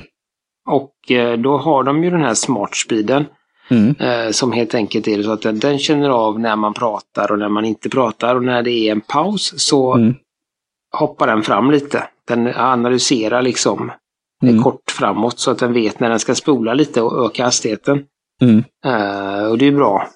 Och 0.68 1.10
eh, 1.10 1.38
då 1.38 1.56
har 1.58 1.82
de 1.84 2.04
ju 2.04 2.10
den 2.10 2.22
här 2.22 2.34
smart 2.34 2.74
speeden 2.76 3.24
Mm. 3.70 3.94
eh, 4.00 4.30
som 4.30 4.52
helt 4.52 4.74
enkelt 4.74 5.08
är 5.08 5.22
så 5.22 5.32
att 5.32 5.42
den, 5.42 5.58
den 5.58 5.78
känner 5.78 6.10
av 6.10 6.40
när 6.40 6.56
man 6.56 6.74
pratar 6.74 7.32
och 7.32 7.38
när 7.38 7.48
man 7.48 7.64
inte 7.64 7.88
pratar 7.90 8.34
och 8.36 8.44
när 8.44 8.62
det 8.62 8.70
är 8.70 8.92
en 8.92 9.00
paus 9.00 9.52
så 9.56 9.94
Mm. 9.94 10.14
hoppar 10.98 11.26
den 11.26 11.42
fram 11.42 11.70
lite. 11.70 12.04
Den 12.28 12.46
analyserar 12.56 13.42
liksom 13.42 13.92
Mm. 14.42 14.62
kort 14.62 14.90
framåt 14.90 15.38
så 15.38 15.50
att 15.50 15.58
den 15.58 15.72
vet 15.72 16.00
när 16.00 16.10
den 16.10 16.18
ska 16.18 16.34
spola 16.34 16.74
lite 16.74 17.02
och 17.02 17.26
öka 17.26 17.44
hastigheten. 17.44 18.04
Eh, 18.86 19.46
och 19.50 19.58
det 19.58 19.66
är 19.66 19.72
bra. 19.72 20.08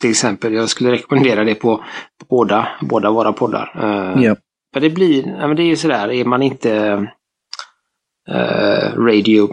Till 0.00 0.10
exempel, 0.10 0.52
jag 0.54 0.68
skulle 0.68 0.90
rekommendera 0.92 1.44
det 1.44 1.54
på, 1.54 1.76
på 1.76 2.26
båda, 2.28 2.68
båda 2.80 3.10
våra 3.10 3.32
poddar. 3.32 3.72
Eh, 3.82 4.22
Ja. 4.24 4.36
För 4.72 4.80
det 4.80 4.90
blir, 4.90 5.28
ja, 5.28 5.46
men 5.46 5.56
det 5.56 5.62
är 5.62 5.66
ju 5.66 5.76
sådär, 5.76 6.10
är 6.10 6.24
man 6.24 6.42
inte 6.42 6.72
eh, 8.30 8.94
radio 8.96 9.48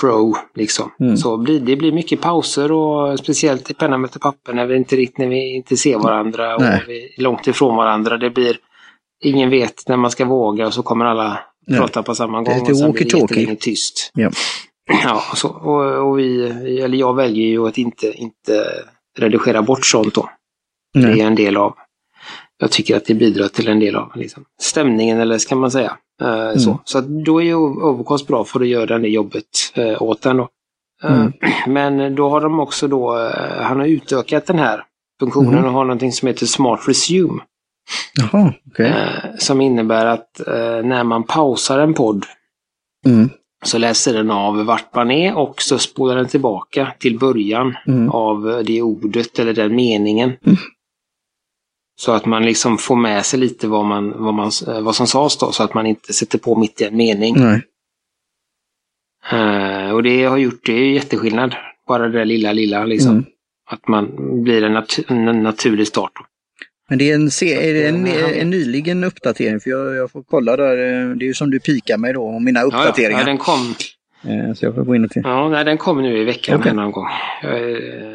pro 0.00 0.36
liksom. 0.54 0.90
Mm. 1.00 1.16
Så 1.16 1.36
blir, 1.36 1.60
det 1.60 1.76
blir 1.76 1.92
mycket 1.92 2.20
pauser 2.20 2.72
och 2.72 3.18
speciellt 3.18 3.70
i 3.70 3.74
penna 3.74 3.98
möter 3.98 4.20
papper 4.20 4.52
när 4.52 4.66
vi 4.66 4.76
inte 4.76 4.96
riktigt, 4.96 5.18
när 5.18 5.28
vi 5.28 5.54
inte 5.54 5.76
ser 5.76 5.98
varandra 5.98 6.56
och 6.56 6.62
vi 6.88 7.14
är 7.18 7.22
långt 7.22 7.46
ifrån 7.46 7.76
varandra. 7.76 8.16
Det 8.16 8.30
blir, 8.30 8.56
ingen 9.24 9.50
vet 9.50 9.88
när 9.88 9.96
man 9.96 10.10
ska 10.10 10.24
våga 10.24 10.66
och 10.66 10.74
så 10.74 10.82
kommer 10.82 11.04
alla 11.04 11.40
Nej. 11.66 11.80
prata 11.80 12.02
på 12.02 12.14
samma 12.14 12.42
Det 12.42 12.50
är 12.50 12.54
gång 12.54 12.60
lite 12.60 12.72
och 12.72 12.78
sen 12.78 12.92
blir 12.92 13.04
det 13.04 13.16
walkie-talkie. 13.16 13.56
tyst. 13.60 14.10
Ja. 14.14 14.30
Ja, 15.04 15.22
och, 15.32 15.38
så, 15.38 15.48
och, 15.48 16.08
och 16.08 16.18
vi, 16.18 16.46
eller 16.80 16.98
jag 16.98 17.16
väljer 17.16 17.46
ju 17.46 17.66
att 17.66 17.78
inte, 17.78 18.12
inte 18.12 18.66
redigera 19.18 19.62
bort 19.62 19.86
sånt 19.86 20.14
då. 20.14 20.30
Nej. 20.94 21.14
Det 21.14 21.20
är 21.22 21.26
en 21.26 21.34
del 21.34 21.56
av, 21.56 21.74
jag 22.60 22.70
tycker 22.70 22.96
att 22.96 23.04
det 23.04 23.14
bidrar 23.14 23.48
till 23.48 23.68
en 23.68 23.80
del 23.80 23.96
av 23.96 24.12
liksom, 24.14 24.44
stämningen 24.60 25.20
eller 25.20 25.38
ska 25.38 25.56
man 25.56 25.70
säga. 25.70 25.96
Eh, 26.22 26.54
så 26.58 26.78
så 26.84 26.98
att 26.98 27.06
då 27.24 27.40
är 27.40 27.44
ju 27.44 27.54
Overcast 27.54 28.26
bra 28.26 28.44
för 28.44 28.60
att 28.60 28.66
göra 28.68 28.98
det 28.98 29.08
jobbet 29.08 29.44
eh, 29.74 30.02
åt 30.02 30.22
den 30.22 30.36
då. 30.36 30.48
Eh, 31.04 31.10
Mm. 31.20 31.32
Men 31.66 32.14
då 32.14 32.28
har 32.28 32.40
de 32.40 32.60
också 32.60 32.88
då, 32.88 33.18
eh, 33.18 33.62
han 33.62 33.78
har 33.80 33.86
utökat 33.86 34.46
den 34.46 34.58
här 34.58 34.84
funktionen 35.20 35.52
Mm. 35.54 35.64
och 35.64 35.72
har 35.72 35.84
någonting 35.84 36.12
som 36.12 36.28
heter 36.28 36.46
Smart 36.46 36.80
Resume. 36.88 37.42
Jaha, 38.14 38.52
okej. 38.70 38.86
Eh, 38.86 39.36
som 39.38 39.60
innebär 39.60 40.06
att 40.06 40.40
när 40.84 41.04
man 41.04 41.22
pausar 41.24 41.78
en 41.78 41.94
podd 41.94 42.24
Mm. 43.06 43.30
så 43.64 43.78
läser 43.78 44.14
den 44.14 44.30
av 44.30 44.64
vart 44.64 44.94
man 44.94 45.10
är 45.10 45.36
och 45.38 45.62
så 45.62 45.78
spolar 45.78 46.16
den 46.16 46.28
tillbaka 46.28 46.92
till 46.98 47.18
början 47.18 47.76
Mm. 47.86 48.10
av 48.10 48.62
det 48.66 48.82
ordet 48.82 49.38
eller 49.38 49.52
den 49.52 49.74
meningen. 49.76 50.32
Så 52.00 52.12
att 52.12 52.26
man 52.26 52.44
liksom 52.44 52.78
får 52.78 52.96
med 52.96 53.26
sig 53.26 53.40
lite 53.40 53.68
vad, 53.68 53.84
man, 53.84 54.22
vad, 54.24 54.34
man, 54.34 54.50
eh, 54.68 54.80
vad 54.80 54.94
som 54.96 55.06
sades 55.06 55.36
då, 55.38 55.52
så 55.52 55.62
att 55.62 55.74
man 55.74 55.86
inte 55.86 56.12
sätter 56.12 56.38
på 56.38 56.56
mitt 56.56 56.80
i 56.80 56.84
en 56.84 56.96
mening. 56.96 57.36
Eh, 59.32 59.90
och 59.90 60.02
det 60.02 60.24
har 60.24 60.36
gjort, 60.38 60.60
det 60.66 60.72
är 60.72 60.90
jätteskillnad. 60.92 61.54
Bara 61.88 62.08
det 62.08 62.18
där 62.18 62.24
lilla, 62.24 62.52
lilla 62.52 62.84
liksom. 62.84 63.10
Mm. 63.12 63.24
Att 63.70 63.88
man 63.88 64.06
blir 64.42 64.62
en, 64.64 64.72
nat 64.72 64.98
en 65.08 65.42
naturlig 65.42 65.86
start. 65.86 66.12
Men 66.88 66.98
det 66.98 67.10
är 67.10 67.14
en, 67.14 67.26
är 67.26 67.74
det 67.74 67.88
en, 67.88 68.06
Ja. 68.06 68.28
en 68.30 68.50
nyligen 68.50 69.04
uppdatering? 69.04 69.60
För 69.60 69.70
jag, 69.70 69.94
jag 69.96 70.10
får 70.10 70.22
kolla 70.22 70.56
där. 70.56 70.72
eh, 70.76 71.16
Det 71.16 71.24
är 71.24 71.26
ju 71.26 71.34
som 71.34 71.50
du 71.50 71.60
pikar 71.60 71.98
mig 71.98 72.12
då 72.12 72.22
om 72.22 72.44
mina 72.44 72.60
Ja, 72.60 72.68
ja, 72.72 72.78
uppdateringar. 72.78 73.20
ja, 73.20 73.26
den 73.26 73.38
kom, 73.38 73.60
Eh, 73.60 73.74
Så 74.56 74.64
jag 74.64 74.74
får 74.74 74.84
gå 74.84 74.94
in 74.94 75.04
och 75.04 75.10
titta. 75.10 75.28
ja, 75.28 75.48
nej, 75.48 75.64
den 75.64 75.78
kom 75.78 76.02
nu 76.02 76.18
i 76.18 76.24
veckan 76.24 76.62
här 76.62 76.72
någon 76.74 76.92
gång. 76.92 77.06
Eh, 77.42 77.50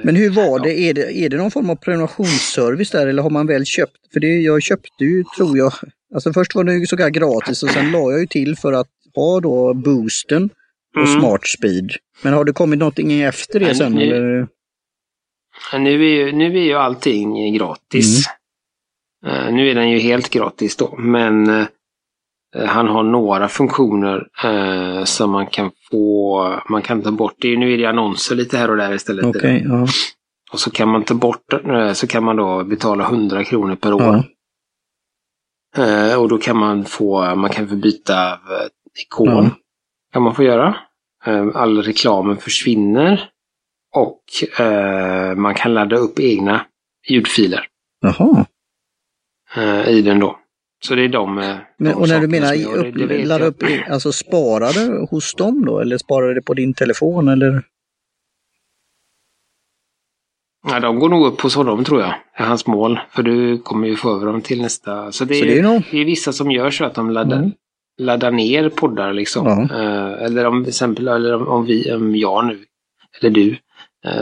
Men 0.04 0.16
hur 0.16 0.30
var 0.30 0.60
det? 0.60 0.80
Är, 0.80 0.94
det? 0.94 1.14
är 1.18 1.30
det 1.30 1.38
någon 1.38 1.52
form 1.52 1.70
av 1.70 1.76
prenumerationsservice 1.76 2.92
där 2.92 3.08
eller 3.08 3.24
har 3.24 3.30
man 3.30 3.48
väl 3.48 3.66
köpt? 3.66 3.98
För 4.14 4.20
det, 4.20 4.28
jag 4.42 4.62
köpte 4.64 5.04
ju, 5.04 5.24
tror 5.38 5.58
jag, 5.58 5.72
alltså 6.14 6.34
först 6.34 6.56
var 6.56 6.64
det 6.64 6.74
ju 6.74 6.86
sådär 6.88 7.10
gratis 7.10 7.64
och 7.64 7.70
sen 7.70 7.92
la 7.92 8.12
jag 8.12 8.20
ju 8.20 8.28
till 8.28 8.56
för 8.56 8.74
att 8.74 8.88
ha 9.16 9.40
då 9.40 9.74
boosten 9.74 10.50
och 10.98 11.02
Mm. 11.08 11.20
smart 11.20 11.48
speed. 11.48 11.92
Men 12.22 12.34
har 12.34 12.46
det 12.46 12.54
kommit 12.54 12.80
någonting 12.80 13.22
efter 13.22 13.60
det 13.60 13.76
sen? 13.76 13.92
nu- 13.92 14.02
Eller? 14.04 14.48
Nu 15.80 15.90
är, 16.06 16.10
ju, 16.26 16.32
nu 16.32 16.46
är 16.58 16.64
ju 16.64 16.74
allting 16.74 17.54
gratis. 17.54 18.26
Mm. 19.26 19.46
Eh, 19.48 19.54
nu 19.54 19.70
är 19.70 19.76
den 19.76 19.90
ju 19.90 20.00
helt 20.00 20.30
gratis 20.30 20.76
då, 20.76 20.96
men 20.98 21.50
eh, 21.50 21.66
han 22.68 22.88
har 22.88 23.04
några 23.04 23.48
funktioner 23.48 24.28
eh, 24.44 25.04
som 25.04 25.32
man 25.32 25.48
kan 25.48 25.72
få, 25.92 26.60
man 26.70 26.82
kan 26.82 27.02
ta 27.02 27.12
bort. 27.12 27.36
Det 27.40 27.54
är, 27.54 27.58
nu 27.58 27.74
är 27.74 27.78
det 27.78 27.86
annonser 27.86 28.36
lite 28.36 28.58
här 28.58 28.72
och 28.72 28.78
där 28.78 28.94
istället. 28.94 29.26
Okej, 29.26 29.66
ja. 29.70 29.88
Och 30.52 30.60
så 30.60 30.72
kan 30.72 30.90
man 30.90 31.04
ta 31.04 31.14
bort, 31.14 31.54
eh, 31.54 31.94
så 31.94 32.08
kan 32.08 32.24
man 32.24 32.36
då 32.36 32.64
betala 32.64 33.04
100 33.04 33.44
kronor 33.44 33.76
per 33.76 33.94
år. 33.94 34.02
ja. 34.02 34.24
Eh, 35.78 36.22
och 36.22 36.30
då 36.30 36.38
kan 36.38 36.58
man 36.58 36.86
få, 36.86 37.36
man 37.36 37.50
kan 37.50 37.68
få 37.68 37.76
byta 37.76 38.32
eh, 38.32 38.68
ikon. 39.02 39.28
Ja. 39.28 39.50
Kan 40.14 40.22
man 40.22 40.36
få 40.36 40.44
göra. 40.44 40.78
Eh, 41.26 41.48
all 41.54 41.84
reklamen 41.84 42.38
försvinner. 42.38 43.30
Och 43.96 44.24
eh, 44.66 45.36
man 45.36 45.54
kan 45.54 45.74
ladda 45.74 45.96
upp 45.96 46.20
egna 46.20 46.66
ljudfiler 47.10 47.68
Jaha. 48.02 48.46
eh, 49.56 49.90
i 49.90 50.02
den 50.02 50.20
då. 50.20 50.40
Så 50.80 50.96
det 50.96 51.02
är 51.04 51.10
de, 51.10 51.38
eh, 51.38 51.56
Men, 51.78 51.92
de 51.92 51.94
och 51.94 52.08
när 52.10 52.20
du 52.20 52.28
menar 52.28 52.54
jag- 52.54 52.94
det- 52.94 53.08
det 53.08 53.46
upp, 53.46 53.64
upp, 53.64 53.70
alltså 53.90 54.12
sparar 54.12 54.74
det 54.74 55.08
hos 55.10 55.34
dem 55.36 55.66
då? 55.66 55.80
Eller 55.80 55.98
sparar 55.98 56.34
det 56.36 56.42
på 56.42 56.54
din 56.54 56.74
telefon 56.74 57.28
eller? 57.28 57.64
Ja, 60.68 60.80
de 60.80 61.00
går 61.00 61.10
nog 61.10 61.26
upp 61.26 61.42
hos 61.42 61.56
honom 61.56 61.84
tror 61.84 62.02
jag. 62.02 62.10
Det 62.38 62.44
är 62.44 62.48
hans 62.48 62.68
mål. 62.68 63.00
För 63.10 63.24
du 63.24 63.58
kommer 63.58 63.88
ju 63.88 63.96
få 63.96 64.16
över 64.16 64.26
dem 64.26 64.42
till 64.42 64.62
nästa. 64.62 65.12
Så 65.12 65.26
det 65.26 65.36
är, 65.36 65.40
Så 65.40 65.46
det 65.46 65.60
är 65.60 65.64
nog... 65.64 65.82
det 65.92 65.98
är 66.02 66.06
vissa 66.06 66.34
som 66.34 66.52
gör 66.52 66.72
så 66.72 66.86
att 66.86 66.96
de 66.96 67.10
laddar, 67.10 67.38
Mm. 67.38 67.52
laddar 68.02 68.32
ner 68.32 68.70
poddar 68.70 69.14
liksom. 69.14 69.48
Ja. 69.48 69.82
Eh, 69.82 70.24
eller 70.26 70.46
om 70.46 70.64
till 70.64 70.70
exempel, 70.70 71.08
eller 71.08 71.36
om, 71.36 71.48
om 71.48 71.66
vi, 71.66 71.94
om 71.94 72.16
jag 72.16 72.46
nu, 72.46 72.66
eller 73.22 73.30
du, 73.30 73.58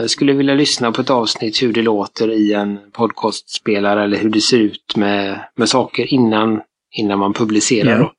skulle 0.06 0.32
vilja 0.32 0.54
lyssna 0.54 0.92
på 0.92 1.00
ett 1.00 1.10
avsnitt 1.10 1.62
hur 1.62 1.72
det 1.72 1.82
låter 1.82 2.30
i 2.30 2.52
en 2.52 2.78
podcastspelare 2.92 4.04
eller 4.04 4.18
hur 4.18 4.30
det 4.30 4.40
ser 4.40 4.58
ut 4.58 4.96
med, 4.96 5.40
med 5.56 5.68
saker 5.68 6.14
innan, 6.14 6.62
innan 6.90 7.18
man 7.18 7.32
publicerar. 7.32 7.90
Ja. 7.90 7.98
Då. 7.98 8.12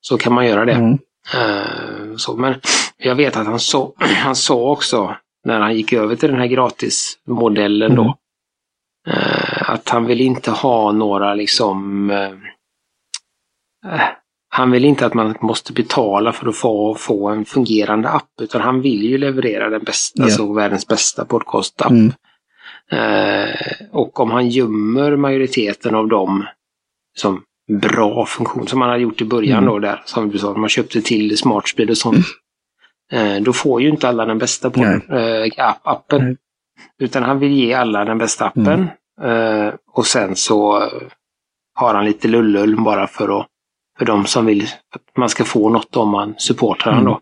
Så 0.00 0.18
kan 0.18 0.32
man 0.32 0.46
göra 0.46 0.64
det. 0.64 0.72
Mm. 0.72 0.98
Eh, 1.34 2.16
så, 2.16 2.36
men 2.36 2.54
jag 2.98 3.14
vet 3.14 3.36
att 3.36 3.46
han 3.46 3.60
sa, 3.60 3.92
han 3.98 4.36
sa 4.36 4.70
också 4.70 5.16
när 5.44 5.60
han 5.60 5.76
gick 5.76 5.92
över 5.92 6.16
till 6.16 6.30
den 6.30 6.38
här 6.38 6.46
gratismodellen 6.46 7.94
då. 7.94 8.16
eh, 9.08 9.70
att 9.70 9.88
han 9.88 10.06
vill 10.06 10.20
inte 10.20 10.50
ha 10.50 10.92
några 10.92 11.34
liksom 11.34 12.10
eh, 12.10 12.32
eh, 13.92 14.00
han 14.52 14.70
vill 14.70 14.84
inte 14.84 15.06
att 15.06 15.14
man 15.14 15.34
måste 15.40 15.72
betala 15.72 16.32
för 16.32 16.48
att 16.48 16.56
få, 16.56 16.94
få 16.94 17.28
en 17.28 17.44
fungerande 17.44 18.08
app 18.08 18.30
utan 18.42 18.60
han 18.60 18.80
vill 18.80 19.02
ju 19.02 19.18
leverera 19.18 19.70
den 19.70 19.84
bästa, 19.84 20.14
Ja. 20.18 20.24
alltså 20.24 20.52
världens 20.52 20.86
bästa 20.86 21.24
podcastapp. 21.24 21.90
Mm. 21.90 22.12
Eh, 22.92 23.54
och 23.92 24.20
om 24.20 24.30
han 24.30 24.48
gömmer 24.48 25.16
majoriteten 25.16 25.94
av 25.94 26.08
dem 26.08 26.46
som 27.18 27.42
bra 27.80 28.26
funktion 28.26 28.66
som 28.66 28.80
han 28.80 28.90
har 28.90 28.96
gjort 28.98 29.20
i 29.20 29.24
början 29.24 29.58
Mm. 29.58 29.70
då 29.70 29.78
där, 29.78 30.02
som 30.04 30.30
du 30.30 30.38
sa, 30.38 30.54
man 30.54 30.68
köpte 30.68 31.02
till 31.02 31.38
Smart 31.38 31.68
Speed 31.68 31.90
och 31.90 31.98
sånt. 31.98 32.26
Eh, 33.12 33.36
då 33.42 33.52
får 33.52 33.82
ju 33.82 33.88
inte 33.88 34.08
alla 34.08 34.24
den 34.24 34.38
bästa 34.38 34.70
på, 34.70 34.80
eh, 34.84 35.44
app, 35.56 35.80
appen. 35.82 36.24
Nej. 36.24 36.36
Utan 36.98 37.22
han 37.22 37.38
vill 37.38 37.52
ge 37.52 37.72
alla 37.74 38.04
den 38.04 38.18
bästa 38.18 38.46
appen. 38.46 38.88
Mm. 39.22 39.66
Eh, 39.66 39.74
och 39.92 40.06
sen 40.06 40.36
så 40.36 40.88
har 41.74 41.94
han 41.94 42.04
lite 42.04 42.28
lullull 42.28 42.76
bara 42.80 43.06
för 43.06 43.40
att 43.40 43.46
för 44.00 44.04
de 44.06 44.26
som 44.26 44.46
vill 44.46 44.62
att 44.62 45.16
man 45.16 45.28
ska 45.28 45.44
få 45.44 45.68
något 45.68 45.96
om 45.96 46.10
man 46.10 46.34
supportar 46.38 46.92
Mm. 46.92 47.04
då. 47.04 47.20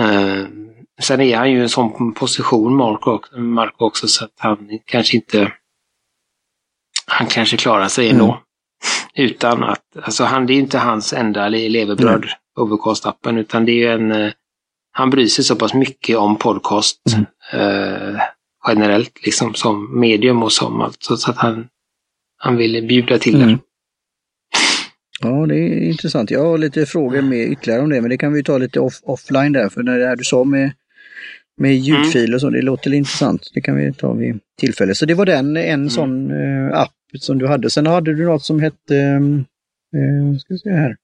Eh, 0.00 0.46
sen 1.02 1.20
är 1.20 1.36
han 1.36 1.50
ju 1.50 1.58
i 1.58 1.62
en 1.62 1.68
sån 1.68 2.14
position, 2.14 2.76
Mark 2.76 3.06
också, 3.06 3.38
Mark 3.38 3.74
också, 3.78 4.08
så 4.08 4.24
att 4.24 4.34
han 4.38 4.78
kanske 4.84 5.16
inte... 5.16 5.52
Han 7.06 7.26
kanske 7.26 7.56
klarar 7.56 7.88
sig 7.88 8.10
ändå. 8.10 8.24
Mm. 8.24 9.30
Utan 9.30 9.62
att, 9.62 9.96
alltså 10.02 10.24
han, 10.24 10.46
det 10.46 10.52
är 10.52 10.58
inte 10.58 10.78
hans 10.78 11.12
enda 11.12 11.48
levebröd, 11.48 12.24
mm. 12.24 12.28
Overcast-appen, 12.58 13.38
utan 13.38 13.64
det 13.64 13.84
är 13.84 13.92
en... 13.92 14.12
Eh, 14.12 14.32
han 14.92 15.10
bryr 15.10 15.26
sig 15.26 15.44
så 15.44 15.56
pass 15.56 15.74
mycket 15.74 16.16
om 16.16 16.36
podcast 16.36 17.02
mm. 17.12 17.26
eh, 17.52 18.20
generellt, 18.68 19.24
liksom 19.24 19.54
som 19.54 20.00
medium 20.00 20.42
och 20.42 20.52
som 20.52 20.80
allt, 20.80 21.02
så 21.02 21.30
att 21.30 21.36
han, 21.36 21.68
han 22.36 22.56
vill 22.56 22.86
bjuda 22.86 23.18
till 23.18 23.34
mm. 23.34 23.48
det. 23.48 23.58
Ja, 25.22 25.46
det 25.46 25.56
är 25.56 25.88
intressant. 25.88 26.30
Jag 26.30 26.44
har 26.44 26.58
lite 26.58 26.86
frågor 26.86 27.22
med 27.22 27.52
ytterligare 27.52 27.82
om 27.82 27.90
det, 27.90 28.00
men 28.00 28.10
det 28.10 28.18
kan 28.18 28.32
vi 28.32 28.42
ta 28.42 28.58
lite 28.58 28.80
off 28.80 29.00
offline 29.02 29.52
där, 29.52 29.68
för 29.68 29.82
det 29.82 30.06
här 30.06 30.16
du 30.16 30.24
sa 30.24 30.44
med, 30.44 30.72
med 31.56 31.76
ljudfiler 31.76 32.34
och 32.34 32.40
så, 32.40 32.50
det 32.50 32.62
låter 32.62 32.94
intressant. 32.94 33.50
Det 33.54 33.60
kan 33.60 33.76
vi 33.76 33.92
ta 33.92 34.12
vid 34.12 34.40
tillfälle. 34.60 34.94
Så 34.94 35.06
det 35.06 35.14
var 35.14 35.26
den, 35.26 35.56
en 35.56 35.74
mm. 35.74 35.90
sån 35.90 36.30
uh, 36.30 36.78
app 36.78 36.92
som 37.18 37.38
du 37.38 37.46
hade. 37.46 37.70
Sen 37.70 37.86
hade 37.86 38.14
du 38.14 38.24
något 38.26 38.44
som 38.44 38.60
hette, 38.60 38.94
uh, 38.94 40.38
ska 40.38 40.54
vi 40.54 40.58
se 40.58 40.70
här, 40.70 40.96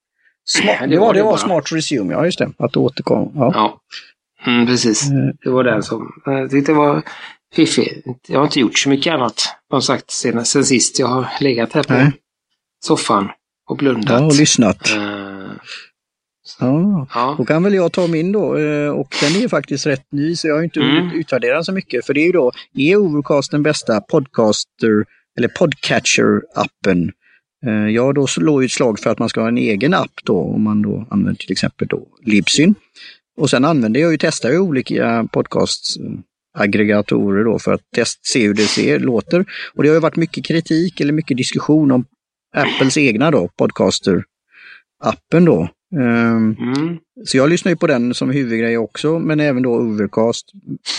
Smart, 0.44 0.90
det 0.90 0.99
var, 0.99 1.14
det 1.14 1.23
var 1.23 1.37
Smart 1.37 1.73
Resume, 1.73 2.12
ja 2.12 2.25
just 2.25 2.38
det, 2.38 2.50
att 2.58 2.76
återkomma. 2.76 3.30
Ja, 3.35 3.52
ja. 3.54 3.80
Mm, 4.46 4.66
precis. 4.66 5.11
Uh, 5.11 5.30
det 5.42 5.50
var 5.50 5.64
den 5.64 5.82
som, 5.82 6.12
jag 6.25 6.50
tyckte 6.50 6.73
det 6.73 6.78
var 6.78 7.02
fiffigt. 7.54 8.06
Jag 8.28 8.38
har 8.38 8.44
inte 8.44 8.61
gjort 8.61 8.78
så 8.78 8.88
mycket 8.88 9.14
annat, 9.14 9.42
som 9.70 9.82
sagt, 9.82 10.11
sen, 10.11 10.44
sen 10.44 10.64
sist 10.64 10.99
jag 10.99 11.06
har 11.06 11.26
legat 11.40 11.73
här 11.73 11.82
på 11.82 11.92
Nej. 11.92 12.12
soffan 12.85 13.28
och 13.66 13.76
blundat. 13.76 14.20
Ja, 14.20 14.26
och 14.26 14.37
lyssnat. 14.37 14.96
Uh, 14.96 15.52
ja. 16.61 17.06
ja, 17.14 17.35
då 17.38 17.44
kan 17.44 17.62
väl 17.62 17.75
jag 17.75 17.92
ta 17.92 18.06
min 18.06 18.32
då. 18.32 18.58
Eh, 18.58 18.90
och 18.90 19.14
den 19.20 19.42
är 19.42 19.49
faktiskt 19.49 19.87
rätt 19.87 20.12
ny 20.12 20.37
så 20.37 20.49
jag 20.49 20.54
har 20.54 20.62
inte 20.62 20.80
mm. 20.80 21.11
utvärderat 21.12 21.66
så 21.66 21.73
mycket. 21.73 22.06
För 22.06 22.14
det 22.14 22.20
är 22.20 22.26
ju 22.26 22.32
då, 22.32 22.52
är 22.75 22.96
Overcast 22.96 23.50
den 23.50 23.62
bästa 23.62 24.00
podcaster 24.00 25.04
eller 25.38 25.49
podcatcher-appen? 25.49 27.11
Eh, 27.66 27.88
jag 27.88 28.14
då 28.14 28.26
slår 28.26 28.62
ju 28.62 28.66
ett 28.66 28.73
slag 28.73 28.99
för 28.99 29.11
att 29.11 29.18
man 29.18 29.28
ska 29.28 29.40
ha 29.40 29.49
en 29.49 29.58
egen 29.58 29.94
app 29.94 30.12
då 30.25 30.40
om 30.40 30.62
man 30.62 30.82
då 30.82 31.06
använder 31.11 31.38
till 31.38 31.52
exempel 31.52 31.88
då 31.88 32.06
Libsyn. 32.25 32.75
Och 33.37 33.50
sen 33.50 33.64
använder 33.64 34.00
jag 34.00 34.12
ju, 34.12 34.18
testar 34.18 34.50
ju 34.50 34.58
olika 34.58 35.28
podcasts 35.32 35.96
aggregatorer 36.58 37.44
då 37.44 37.58
för 37.58 37.73
att 37.73 37.90
test, 37.94 38.26
se 38.26 38.46
hur 38.46 38.54
det 38.54 38.62
ser, 38.62 38.99
låter. 38.99 39.44
Och 39.75 39.82
det 39.82 39.88
har 39.88 39.94
ju 39.94 40.00
varit 40.00 40.16
mycket 40.16 40.44
kritik 40.44 41.00
eller 41.00 41.12
mycket 41.12 41.37
diskussion 41.37 41.90
om 41.90 42.04
Apples 42.54 42.96
egna 42.96 43.30
då, 43.30 43.48
Podcaster-appen 43.58 45.46
då. 45.46 45.68
Um, 45.96 46.56
mm. 46.58 46.98
Så 47.24 47.36
jag 47.36 47.50
lyssnar 47.50 47.72
ju 47.72 47.76
på 47.76 47.86
den 47.86 48.14
som 48.14 48.30
huvudgrej 48.30 48.78
också, 48.78 49.18
men 49.18 49.40
även 49.40 49.62
då 49.62 49.70
Overcast. 49.70 50.46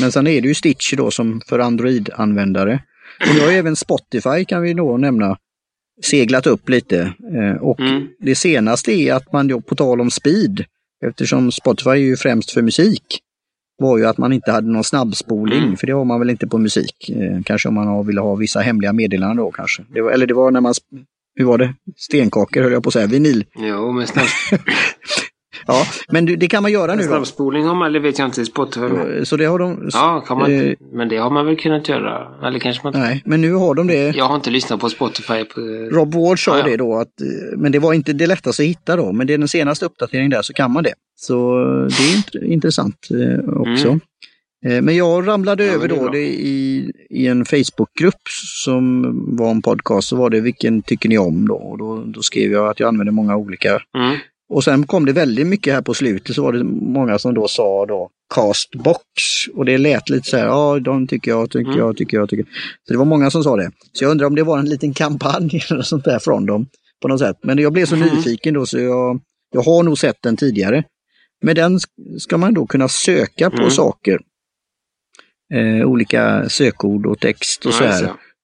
Men 0.01 0.11
sen 0.11 0.27
är 0.27 0.41
det 0.41 0.47
ju 0.47 0.53
Stitch 0.53 0.93
då 0.93 1.11
som 1.11 1.41
för 1.49 1.59
Android-användare. 1.59 2.79
Och 3.19 3.35
nu 3.35 3.41
har 3.41 3.51
även 3.51 3.75
Spotify 3.75 4.45
kan 4.47 4.61
vi 4.61 4.73
då 4.73 4.97
nämna 4.97 5.37
seglat 6.03 6.47
upp 6.47 6.69
lite. 6.69 7.13
Uh, 7.33 7.55
och 7.61 7.79
mm. 7.79 8.07
det 8.19 8.35
senaste 8.35 8.91
är 8.91 9.13
att 9.13 9.33
man 9.33 9.47
då 9.47 9.61
på 9.61 9.75
tal 9.75 10.01
om 10.01 10.11
speed, 10.11 10.65
eftersom 11.05 11.51
Spotify 11.51 11.89
är 11.89 11.95
ju 11.95 12.17
främst 12.17 12.51
för 12.51 12.61
musik, 12.61 13.21
var 13.77 13.97
ju 13.97 14.05
att 14.05 14.17
man 14.17 14.33
inte 14.33 14.51
hade 14.51 14.67
någon 14.67 14.83
snabbspolning, 14.83 15.63
mm. 15.63 15.77
för 15.77 15.87
det 15.87 15.93
har 15.93 16.05
man 16.05 16.19
väl 16.19 16.29
inte 16.29 16.47
på 16.47 16.57
musik. 16.57 17.09
Eh, 17.09 17.41
kanske 17.45 17.67
om 17.67 17.75
man 17.75 18.07
vill 18.07 18.17
ha 18.17 18.35
vissa 18.35 18.59
hemliga 18.59 18.93
meddelanden 18.93 19.37
då 19.37 19.51
kanske. 19.51 19.83
Det 19.93 20.01
var, 20.01 20.11
eller 20.11 20.27
det 20.27 20.33
var 20.33 20.51
när 20.51 20.61
man 20.61 20.73
hur 21.37 21.45
var 21.45 21.57
det? 21.57 21.73
Stenkakor 21.97 22.61
höll 22.61 22.71
jag 22.71 22.83
på 22.83 22.89
att 22.89 22.93
säga, 22.93 23.07
vinyl. 23.07 23.45
Jo, 23.55 23.91
men 23.91 24.07
snabb... 24.07 24.25
ja, 25.67 25.85
men 26.09 26.25
det 26.25 26.47
kan 26.47 26.63
man 26.63 26.71
göra 26.71 26.95
nu 26.95 27.01
då. 27.01 27.07
Snabbspolning 27.07 27.63
har 27.65 27.75
man, 27.75 27.87
eller 27.87 27.99
vet 27.99 28.19
jag 28.19 28.27
inte, 28.27 28.45
Spotify. 28.45 29.25
Så 29.25 29.37
det 29.37 29.45
har 29.45 29.59
de... 29.59 29.89
Ja, 29.93 30.23
kan 30.27 30.37
man, 30.37 30.53
eh, 30.53 30.73
men 30.93 31.09
det 31.09 31.17
har 31.17 31.29
man 31.29 31.45
väl 31.45 31.57
kunnat 31.57 31.89
göra? 31.89 32.47
Eller 32.47 32.59
kanske 32.59 32.83
man. 32.83 32.93
Nej, 32.95 33.21
men 33.25 33.41
nu 33.41 33.53
har 33.53 33.75
de 33.75 33.87
det. 33.87 34.15
Jag 34.15 34.25
har 34.25 34.35
inte 34.35 34.49
lyssnat 34.49 34.79
på 34.79 34.89
Spotify. 34.89 35.43
På... 35.43 35.61
Rob 35.91 36.13
Ward 36.13 36.43
sa 36.45 36.51
ja, 36.51 36.57
ja. 36.57 36.65
det 36.65 36.77
då, 36.77 36.95
att, 36.95 37.21
eh, 37.21 37.57
men 37.57 37.71
det 37.71 37.79
var 37.79 37.93
inte 37.93 38.13
det 38.13 38.27
lättaste 38.27 38.63
att 38.63 38.69
hitta 38.69 38.95
då. 38.95 39.11
Men 39.11 39.27
det 39.27 39.33
är 39.33 39.37
den 39.37 39.47
senaste 39.47 39.85
uppdateringen 39.85 40.31
där 40.31 40.41
så 40.41 40.53
kan 40.53 40.71
man 40.71 40.83
det. 40.83 40.93
Så 41.15 41.57
det 42.31 42.37
är 42.39 42.43
intressant 42.43 43.07
eh, 43.11 43.49
också. 43.49 43.87
Mm. 43.87 43.99
Eh, 44.65 44.81
men 44.81 44.95
jag 44.95 45.27
ramlade 45.27 45.65
ja, 45.65 45.73
över 45.73 45.87
då 45.87 46.09
det 46.09 46.25
i, 46.25 46.91
i 47.09 47.27
en 47.27 47.45
Facebookgrupp 47.45 48.21
som 48.63 49.03
var 49.37 49.51
en 49.51 49.61
podcast, 49.61 50.07
så 50.07 50.15
var 50.15 50.29
det 50.29 50.41
vilken 50.41 50.81
tycker 50.81 51.09
ni 51.09 51.17
om 51.17 51.47
då? 51.47 51.55
Och 51.55 51.77
då, 51.77 52.03
då 52.05 52.21
skrev 52.21 52.51
jag 52.51 52.69
att 52.69 52.79
jag 52.79 52.87
använder 52.87 53.11
många 53.11 53.35
olika. 53.35 53.81
Mm. 53.97 54.17
Och 54.49 54.63
sen 54.63 54.87
kom 54.87 55.05
det 55.05 55.13
väldigt 55.13 55.47
mycket 55.47 55.73
här 55.73 55.81
på 55.81 55.93
slutet 55.93 56.35
så 56.35 56.43
var 56.43 56.53
det 56.53 56.63
många 56.63 57.19
som 57.19 57.33
då 57.33 57.47
sa 57.47 57.85
då 57.85 58.09
Castbox. 58.35 59.01
Och 59.53 59.65
det 59.65 59.77
lät 59.77 60.09
lite 60.09 60.29
så 60.29 60.37
här, 60.37 60.45
ja 60.45 60.79
de 60.79 61.07
tycker 61.07 61.31
jag, 61.31 61.49
tycker 61.49 61.71
mm. 61.71 61.77
jag, 61.77 61.97
tycker 61.97 62.17
jag, 62.17 62.29
tycker 62.29 62.45
Så 62.87 62.93
det 62.93 62.97
var 62.97 63.05
många 63.05 63.31
som 63.31 63.43
sa 63.43 63.55
det. 63.55 63.71
Så 63.93 64.03
jag 64.03 64.11
undrar 64.11 64.27
om 64.27 64.35
det 64.35 64.43
var 64.43 64.59
en 64.59 64.69
liten 64.69 64.93
kampanj 64.93 65.61
eller 65.69 65.81
sånt 65.81 66.05
där 66.05 66.19
från 66.19 66.45
dem 66.45 66.67
på 67.01 67.07
något 67.07 67.19
sätt. 67.19 67.37
Men 67.43 67.57
jag 67.57 67.73
blev 67.73 67.85
så 67.85 67.95
mm. 67.95 68.15
nyfiken 68.15 68.53
då 68.53 68.65
så 68.65 68.79
jag, 68.79 69.19
jag 69.53 69.61
har 69.61 69.83
nog 69.83 69.97
sett 69.97 70.17
den 70.21 70.37
tidigare. 70.37 70.83
Med 71.41 71.55
den 71.55 71.79
ska 72.17 72.37
man 72.37 72.53
då 72.53 72.65
kunna 72.65 72.87
söka 72.87 73.49
på 73.49 73.57
mm. 73.57 73.71
saker 73.71 74.19
eh, 75.53 75.87
olika 75.87 76.49
sökord 76.49 77.05
och 77.05 77.19
text 77.19 77.65
och 77.65 77.73
så 77.73 77.83
här. 77.83 78.03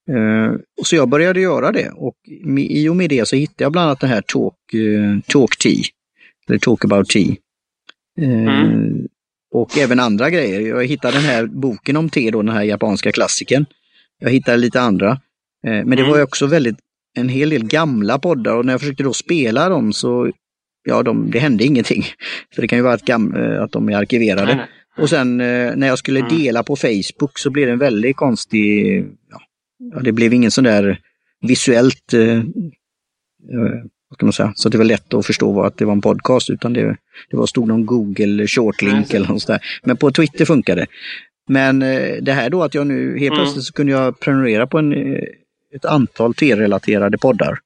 Eh, 0.09 0.53
så 0.83 0.95
jag 0.95 1.09
började 1.09 1.41
göra 1.41 1.71
det 1.71 1.89
och 1.89 2.15
i 2.57 2.89
och 2.89 2.95
med 2.95 3.09
det 3.09 3.27
så 3.27 3.35
hittade 3.35 3.63
jag 3.63 3.71
bland 3.71 3.87
annat 3.87 3.99
det 3.99 4.07
här 4.07 4.21
Talk, 4.21 4.73
eh, 4.73 5.19
talk 5.27 5.57
Tea, 5.57 5.83
eller 6.47 6.59
Talk 6.59 6.85
about 6.85 7.09
Tea. 7.09 7.35
Eh, 8.21 8.63
mm. 8.63 9.07
Och 9.53 9.77
även 9.77 9.99
andra 9.99 10.29
grejer. 10.29 10.61
Jag 10.61 10.85
hittade 10.85 11.17
den 11.17 11.23
här 11.23 11.45
boken 11.45 11.97
om 11.97 12.09
te, 12.09 12.31
då, 12.31 12.41
den 12.41 12.55
här 12.55 12.63
japanska 12.63 13.11
klassiken. 13.11 13.65
Jag 14.19 14.29
hittade 14.29 14.57
lite 14.57 14.81
andra. 14.81 15.09
Eh, 15.67 15.71
men 15.71 15.89
det 15.89 16.01
mm. 16.01 16.11
var 16.11 16.23
också 16.23 16.47
väldigt 16.47 16.77
en 17.17 17.29
hel 17.29 17.49
del 17.49 17.65
gamla 17.65 18.19
poddar 18.19 18.55
och 18.55 18.65
när 18.65 18.73
jag 18.73 18.79
försökte 18.79 19.03
då 19.03 19.13
spela 19.13 19.69
dem 19.69 19.93
så 19.93 20.31
ja, 20.83 21.03
de, 21.03 21.31
det 21.31 21.39
hände 21.39 21.63
ingenting. 21.63 22.03
För 22.55 22.61
det 22.61 22.67
kan 22.67 22.77
ju 22.77 22.83
vara 22.83 22.93
att, 22.93 23.05
gam, 23.05 23.35
att 23.59 23.71
de 23.71 23.89
är 23.89 23.97
arkiverade. 23.97 24.45
Nej, 24.45 24.55
nej. 24.55 24.67
Och 24.97 25.09
sen 25.09 25.41
eh, 25.41 25.75
när 25.75 25.87
jag 25.87 25.97
skulle 25.97 26.19
mm. 26.19 26.37
dela 26.37 26.63
på 26.63 26.75
Facebook 26.75 27.39
så 27.39 27.49
blev 27.49 27.67
det 27.67 27.73
en 27.73 27.79
väldigt 27.79 28.15
konstig, 28.15 29.05
ja, 29.93 29.99
det 29.99 30.11
blev 30.11 30.33
ingen 30.33 30.51
sån 30.51 30.63
där 30.63 30.99
visuellt, 31.41 32.13
eh, 32.13 32.37
eh, 32.37 32.43
vad 34.09 34.17
ska 34.17 34.25
man 34.25 34.33
säga, 34.33 34.53
så 34.55 34.69
det 34.69 34.77
var 34.77 34.85
lätt 34.85 35.13
att 35.13 35.25
förstå 35.25 35.61
att 35.61 35.77
det 35.77 35.85
var 35.85 35.93
en 35.93 36.01
podcast 36.01 36.49
utan 36.49 36.73
det, 36.73 36.97
det 37.29 37.37
var 37.37 37.45
stod 37.45 37.67
någon 37.67 37.85
Google 37.85 38.47
shortlink 38.47 39.13
eller 39.13 39.27
något 39.27 39.41
sånt 39.41 39.59
där. 39.61 39.67
Men 39.83 39.97
på 39.97 40.11
Twitter 40.11 40.45
funkade 40.45 40.81
det. 40.81 40.87
Men 41.49 41.79
det 42.21 42.31
här 42.31 42.49
då 42.49 42.63
att 42.63 42.73
jag 42.73 42.87
nu 42.87 43.19
helt 43.19 43.33
mm. 43.33 43.43
plötsligt 43.43 43.65
så 43.65 43.73
kunde 43.73 43.91
jag 43.91 44.19
prenumerera 44.19 44.67
på 44.67 44.77
en, 44.77 44.93
ett 45.75 45.85
antal 45.85 46.33
T-relaterade 46.33 47.17
poddar. 47.17 47.59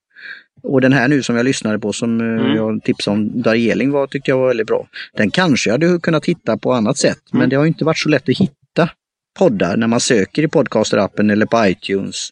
Och 0.62 0.80
den 0.80 0.92
här 0.92 1.08
nu 1.08 1.22
som 1.22 1.36
jag 1.36 1.44
lyssnade 1.44 1.78
på 1.78 1.92
som 1.92 2.20
eh, 2.20 2.26
mm. 2.26 2.56
jag 2.56 2.82
tipsade 2.84 3.16
om, 3.16 3.42
Darjeeling 3.42 3.90
var, 3.90 4.06
tyckte 4.06 4.30
jag 4.30 4.38
var 4.38 4.48
väldigt 4.48 4.66
bra. 4.66 4.86
Den 5.12 5.30
kanske 5.30 5.70
jag 5.70 5.74
hade 5.74 6.00
kunnat 6.00 6.26
hitta 6.26 6.58
på 6.58 6.72
annat 6.72 6.96
sätt, 6.96 7.32
mm. 7.32 7.40
men 7.40 7.50
det 7.50 7.56
har 7.56 7.66
inte 7.66 7.84
varit 7.84 7.98
så 7.98 8.08
lätt 8.08 8.28
att 8.28 8.38
hitta 8.38 8.90
poddar 9.38 9.76
när 9.76 9.86
man 9.86 10.00
söker 10.00 10.42
i 10.42 10.48
podcasterappen 10.48 11.30
eller 11.30 11.46
på 11.46 11.66
iTunes. 11.66 12.28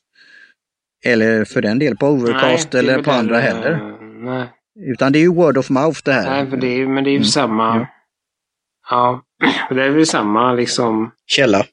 Eller 1.04 1.44
för 1.44 1.62
den 1.62 1.78
del 1.78 1.96
på 1.96 2.06
Overcast 2.06 2.72
nej, 2.72 2.80
eller 2.80 2.96
på 2.96 3.10
den, 3.10 3.18
andra 3.18 3.38
heller. 3.38 3.92
Nej. 4.24 4.48
Utan 4.92 5.12
det 5.12 5.18
är 5.18 5.20
ju 5.20 5.34
word 5.34 5.58
of 5.58 5.70
mouth 5.70 6.00
det 6.04 6.12
här. 6.12 6.30
Nej, 6.30 6.50
för 6.50 6.56
det 6.56 6.66
är, 6.66 6.86
men 6.86 7.04
det 7.04 7.10
är 7.10 7.12
ju 7.12 7.16
mm. 7.16 7.24
samma. 7.24 7.76
Ja. 7.76 7.86
ja, 8.90 9.22
det 9.74 9.82
är 9.82 9.90
väl 9.90 10.06
samma 10.06 10.52
liksom. 10.52 11.10
Källa. 11.26 11.64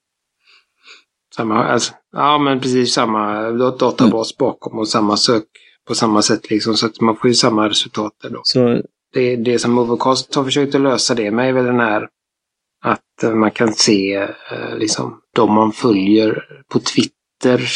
Samma, 1.36 1.64
alltså, 1.64 1.94
ja 2.12 2.38
men 2.38 2.60
precis 2.60 2.94
samma 2.94 3.52
databas 3.52 4.32
mm. 4.32 4.36
bakom 4.40 4.80
och 4.80 4.88
samma 4.88 5.18
sök 5.18 5.44
på 5.88 5.96
samma 5.96 6.22
sätt 6.22 6.50
liksom. 6.50 6.74
Så 6.74 6.86
att 6.86 7.02
man 7.02 7.16
får 7.16 7.28
ju 7.28 7.34
samma 7.34 7.70
resultat 7.70 8.14
där 8.22 8.30
då. 8.30 8.42
Så... 8.44 8.82
Det, 9.14 9.36
det 9.36 9.60
som 9.60 9.78
Overcast 9.78 10.36
har 10.36 10.44
försökt 10.44 10.76
att 10.76 10.82
lösa 10.82 11.16
det 11.16 11.32
med 11.32 11.50
är 11.50 11.54
väl 11.54 11.66
den 11.66 11.80
här 11.80 12.08
att 12.86 13.36
man 13.36 13.52
kan 13.52 13.74
se 13.74 14.16
eh, 14.52 14.78
liksom 14.78 15.22
de 15.36 15.54
man 15.54 15.72
följer 15.72 16.46
på 16.68 16.80
Twitter. 16.80 17.70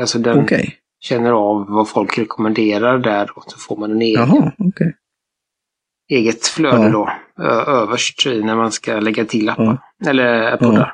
Alltså 0.00 0.18
den 0.18 0.44
okay. 0.44 0.70
känner 1.00 1.32
av 1.32 1.66
vad 1.68 1.88
folk 1.88 2.18
rekommenderar 2.18 2.98
där 2.98 3.38
och 3.38 3.44
så 3.46 3.58
får 3.58 3.76
man 3.76 3.90
en 3.90 4.02
egen. 4.02 4.28
Jaha, 4.28 4.52
okay. 4.58 4.92
Eget 6.10 6.46
flöde 6.46 6.82
ja. 6.82 6.90
då 6.90 7.10
överst 7.72 8.26
när 8.26 8.56
man 8.56 8.72
ska 8.72 9.00
lägga 9.00 9.24
till 9.24 9.48
appar. 9.48 9.82
Ja. 9.98 10.10
Eller 10.10 10.56
poddar. 10.56 10.78
Ja. 10.80 10.92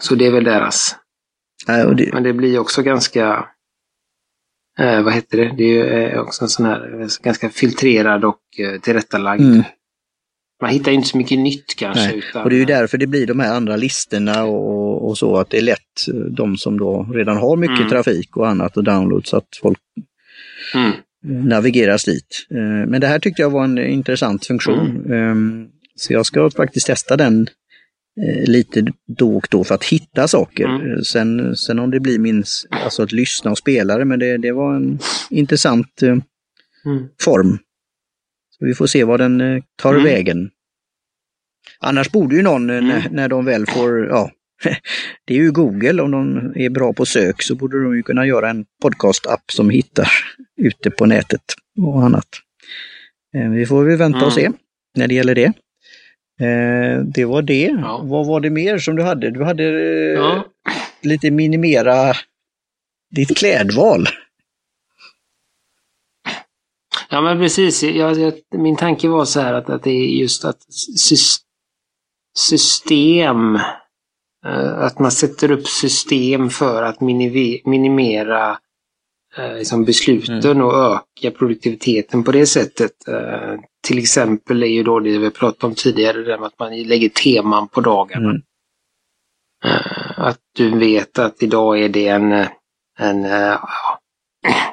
Så 0.00 0.14
det 0.14 0.26
är 0.26 0.32
väl 0.32 0.44
deras. 0.44 0.96
Ja, 1.66 1.86
det... 1.86 2.12
Men 2.12 2.22
det 2.22 2.32
blir 2.32 2.58
också 2.58 2.82
ganska 2.82 3.48
eh, 4.78 5.02
vad 5.02 5.14
heter 5.14 5.38
det? 5.38 5.54
Det 5.56 5.80
är 5.80 6.14
eh, 6.14 6.20
också 6.20 6.44
en 6.44 6.48
sån 6.48 6.66
här 6.66 7.00
eh, 7.00 7.06
ganska 7.22 7.50
filtrerad 7.50 8.24
och 8.24 8.40
eh, 8.58 8.80
tillrättalagd. 8.80 9.42
Mm. 9.42 9.62
Man 10.62 10.70
hittar 10.70 10.92
inte 10.92 11.08
så 11.08 11.16
mycket 11.16 11.38
nytt 11.38 11.76
kanske. 11.76 12.12
Utan... 12.12 12.42
Och 12.42 12.50
det 12.50 12.56
är 12.56 12.58
ju 12.58 12.64
därför 12.64 12.98
det 12.98 13.06
blir 13.06 13.26
de 13.26 13.40
här 13.40 13.54
andra 13.54 13.76
listorna 13.76 14.44
och, 14.44 15.08
och 15.08 15.18
så 15.18 15.36
att 15.36 15.50
det 15.50 15.58
är 15.58 15.62
lätt 15.62 16.08
eh, 16.08 16.14
de 16.14 16.56
som 16.56 16.78
då 16.78 17.06
redan 17.14 17.36
har 17.36 17.56
mycket 17.56 17.78
mm. 17.78 17.90
trafik 17.90 18.36
och 18.36 18.48
annat 18.48 18.76
och 18.76 18.84
download 18.84 19.26
så 19.26 19.36
att 19.36 19.58
folk 19.62 19.78
mm. 20.74 20.92
navigeras 21.48 22.04
dit. 22.04 22.46
Men 22.86 23.00
det 23.00 23.06
här 23.06 23.18
tyckte 23.18 23.42
jag 23.42 23.50
var 23.50 23.64
en 23.64 23.78
intressant 23.78 24.46
funktion. 24.46 25.02
Mm. 25.06 25.12
Ehm, 25.12 25.68
så 25.96 26.12
jag 26.12 26.26
ska 26.26 26.50
faktiskt 26.50 26.86
testa 26.86 27.16
den 27.16 27.46
lite 28.46 28.86
då 29.06 29.36
och 29.36 29.46
då 29.50 29.64
för 29.64 29.74
att 29.74 29.84
hitta 29.84 30.28
saker. 30.28 30.64
Mm. 30.64 30.92
Eh, 30.92 30.98
Sen, 31.00 31.56
sen 31.56 31.78
om 31.78 31.90
det 31.90 32.00
blir 32.00 32.18
min, 32.18 32.44
alltså 32.70 33.02
att 33.02 33.12
lyssna 33.12 33.50
och 33.50 33.58
spela 33.58 33.98
det, 33.98 34.04
men 34.04 34.18
det, 34.18 34.36
det 34.38 34.52
var 34.52 34.74
en 34.76 34.98
intressant 35.30 36.02
eh, 36.02 36.16
Mm. 36.84 37.08
form. 37.20 37.58
Så 38.50 38.64
vi 38.66 38.74
får 38.74 38.86
se 38.86 39.04
vad 39.04 39.20
den 39.20 39.40
eh, 39.40 39.62
tar 39.82 39.92
Mm. 39.94 40.04
vägen. 40.04 40.50
Annars 41.80 42.10
borde 42.10 42.36
ju 42.36 42.42
någon, 42.42 42.70
eh, 42.70 42.82
när, 42.82 43.00
Mm. 43.00 43.12
när 43.14 43.28
de 43.28 43.44
väl 43.44 43.66
får, 43.66 44.06
ja, 44.06 44.30
det 45.26 45.34
är 45.34 45.38
ju 45.38 45.52
Google, 45.52 46.02
om 46.02 46.10
de 46.10 46.52
är 46.56 46.70
bra 46.70 46.92
på 46.92 47.06
sök 47.06 47.42
så 47.42 47.54
borde 47.54 47.82
de 47.82 47.96
ju 47.96 48.02
kunna 48.02 48.26
göra 48.26 48.50
en 48.50 48.64
podcast-app 48.82 49.50
som 49.52 49.70
hittar 49.70 50.08
ute 50.60 50.90
på 50.90 51.06
nätet 51.06 51.42
och 51.78 52.02
annat. 52.04 52.28
Eh, 53.36 53.50
Vi 53.50 53.66
får 53.66 53.84
väl 53.84 53.96
vänta 53.98 54.26
och 54.26 54.32
se 54.32 54.44
Mm. 54.46 54.58
när 54.96 55.08
det 55.08 55.14
gäller 55.14 55.34
det. 55.34 55.52
Eh, 56.40 57.00
Det 57.04 57.24
var 57.24 57.42
det. 57.42 57.76
Ja. 57.82 58.00
Vad 58.04 58.26
var 58.26 58.40
det 58.40 58.50
mer 58.50 58.78
som 58.78 58.96
du 58.96 59.02
hade? 59.02 59.30
Du 59.30 59.44
hade 59.44 59.64
eh, 59.64 60.14
Ja. 60.14 60.44
lite 61.02 61.30
minimera 61.30 62.12
ditt 63.10 63.36
klädval. 63.36 64.06
Ja 67.10 67.20
men 67.20 67.38
precis. 67.38 67.82
Jag, 67.82 68.18
jag, 68.18 68.34
min 68.54 68.76
tanke 68.76 69.08
var 69.08 69.24
så 69.24 69.40
här 69.40 69.52
att, 69.54 69.70
att 69.70 69.82
det 69.82 69.90
är 69.90 70.06
just 70.06 70.44
att 70.44 70.62
sys, 70.98 71.36
system, 72.38 73.54
eh, 74.46 74.78
att 74.78 74.98
man 74.98 75.10
sätter 75.10 75.50
upp 75.50 75.66
system 75.68 76.50
för 76.50 76.82
att 76.82 77.00
minimera 77.64 78.58
liksom 79.36 79.84
besluten 79.84 80.62
och 80.62 80.74
öka 80.74 81.30
produktiviteten 81.38 82.24
på 82.24 82.32
det 82.32 82.46
sättet. 82.46 83.08
Eh, 83.08 83.60
till 83.88 83.98
exempel 83.98 84.62
är 84.62 84.66
ju 84.66 84.82
då 84.82 85.00
det 85.00 85.18
vi 85.18 85.30
pratade 85.30 85.66
om 85.66 85.74
tidigare, 85.74 86.22
det 86.22 86.34
att 86.34 86.58
man 86.58 86.82
lägger 86.82 87.08
teman 87.08 87.68
på 87.68 87.80
dagarna. 87.80 88.30
Mm. 88.30 88.42
Eh, 89.64 90.18
att 90.18 90.38
du 90.56 90.78
vet 90.78 91.18
att 91.18 91.42
idag 91.42 91.80
är 91.80 91.88
det 91.88 92.08
en, 92.08 92.32
eh, 92.32 92.46
en, 92.98 93.24
eh, 93.24 93.58
ja, 93.62 93.98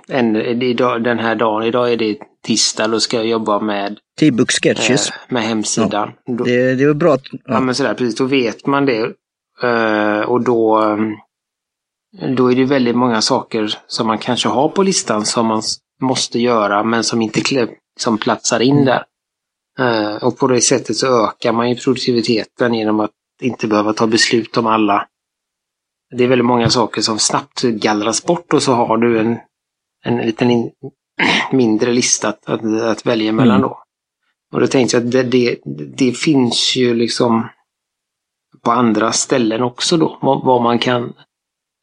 en 0.08 0.36
idag, 0.62 1.04
den 1.04 1.20
här 1.20 1.36
dagen, 1.36 1.64
idag 1.64 1.94
är 1.94 1.98
det 1.98 2.18
tisdag, 2.48 2.88
då 2.88 3.00
ska 3.00 3.18
jag 3.18 3.28
jobba 3.28 3.60
med, 3.60 4.00
T-book 4.20 4.52
sketches. 4.52 5.10
eh, 5.10 5.16
med 5.30 5.44
hemsidan. 5.44 6.12
Då, 6.26 6.44
Det, 6.44 6.76
det 6.76 6.88
var 6.88 6.94
bra 6.94 7.14
att, 7.14 7.24
ja. 7.32 7.40
ja. 7.46 7.60
men 7.60 7.76
sådär, 7.76 7.94
precis, 7.94 8.16
då 8.16 8.26
vet 8.26 8.66
man 8.66 8.86
det. 8.86 9.14
Eh, 9.64 10.22
och 10.22 10.44
då, 10.44 10.82
eh, 10.84 10.98
då 12.12 12.52
är 12.52 12.56
det 12.56 12.66
väldigt 12.66 12.96
många 12.96 13.22
saker 13.22 13.78
som 13.88 14.08
man 14.08 14.18
kanske 14.18 14.50
har 14.50 14.70
på 14.70 14.84
listan 14.84 15.26
som 15.26 15.48
man 15.48 15.62
måste 16.02 16.40
göra 16.40 16.84
men 16.84 17.04
som 17.04 17.22
inte 17.22 17.68
som 18.00 18.18
platsar 18.18 18.60
in 18.60 18.86
där. 18.86 19.04
Eh, 19.80 20.24
och 20.24 20.38
på 20.38 20.48
det 20.48 20.62
sättet 20.62 20.96
så 20.96 21.24
ökar 21.26 21.52
man 21.54 21.70
ju 21.70 21.76
produktiviteten 21.76 22.74
genom 22.74 23.00
att 23.00 23.12
inte 23.42 23.68
behöva 23.68 23.94
ta 23.94 24.08
beslut 24.08 24.58
om 24.58 24.68
alla. 24.68 25.08
Det 26.18 26.24
är 26.24 26.28
väldigt 26.28 26.46
många 26.46 26.70
saker 26.70 27.02
som 27.02 27.20
snabbt 27.20 27.62
gallras 27.62 28.26
bort 28.26 28.54
och 28.54 28.64
så 28.64 28.74
har 28.74 28.98
du 28.98 29.20
en, 29.20 29.38
en 30.06 30.18
liten 30.18 30.52
in, 30.52 30.72
mindre 31.52 31.92
lista 31.92 32.30
att, 32.30 32.50
att, 32.50 32.82
att 32.82 33.06
välja 33.06 33.32
mellan 33.32 33.58
Mm. 33.58 33.70
då. 33.70 33.84
Och 34.54 34.60
då 34.60 34.68
tänkte 34.68 34.98
jag 34.98 35.06
att 35.06 35.12
det, 35.12 35.24
det, 35.24 35.60
det 35.98 36.12
finns 36.12 36.76
ju 36.76 36.94
liksom 36.94 37.50
på 38.62 38.72
andra 38.72 39.12
ställen 39.12 39.64
också 39.64 39.98
då, 39.98 40.18
vad 40.22 40.62
man 40.62 40.80
kan 40.80 41.14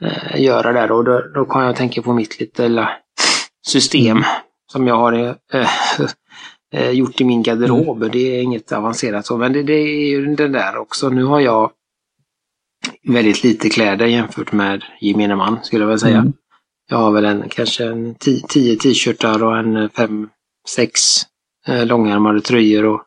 eh, 0.05 0.41
göra 0.41 0.73
där. 0.73 0.93
Och 0.93 1.05
då, 1.05 1.21
då 1.35 1.45
kan 1.45 1.67
jag 1.67 1.77
tänka 1.77 2.03
på 2.03 2.13
mitt 2.13 2.59
lilla 2.59 2.91
system 3.67 4.25
som 4.73 4.87
jag 4.87 4.97
har 4.97 5.13
eh, 5.53 5.69
eh, 6.75 6.91
gjort 6.91 7.21
i 7.21 7.25
min 7.25 7.43
garderob. 7.43 8.11
Det 8.13 8.19
är 8.19 8.43
inget 8.43 8.73
avancerat 8.73 9.27
så, 9.27 9.37
men 9.37 9.53
det, 9.53 9.63
det 9.63 9.73
är 9.73 10.09
ju 10.09 10.35
den 10.35 10.53
där 10.53 10.77
också. 10.77 11.09
Nu 11.09 11.25
har 11.25 11.41
jag 11.41 11.71
väldigt 13.09 13.45
lite 13.45 13.69
kläder 13.69 14.07
jämfört 14.07 14.53
med 14.53 14.85
gemene 15.01 15.37
man, 15.37 15.59
skulle 15.63 15.83
jag 15.83 15.89
väl 15.89 15.99
säga. 15.99 16.19
Mm. 16.19 16.33
Jag 16.89 16.99
har 16.99 17.13
väl 17.13 17.25
en, 17.25 17.49
kanske 17.49 17.85
en 17.85 18.15
10 18.15 18.77
t-shirtar 18.77 19.45
och 19.45 19.59
en 19.59 19.89
5-6 19.89 20.29
eh, 21.67 21.87
långärmade 21.87 22.41
tröjor 22.41 22.85
och 22.85 23.03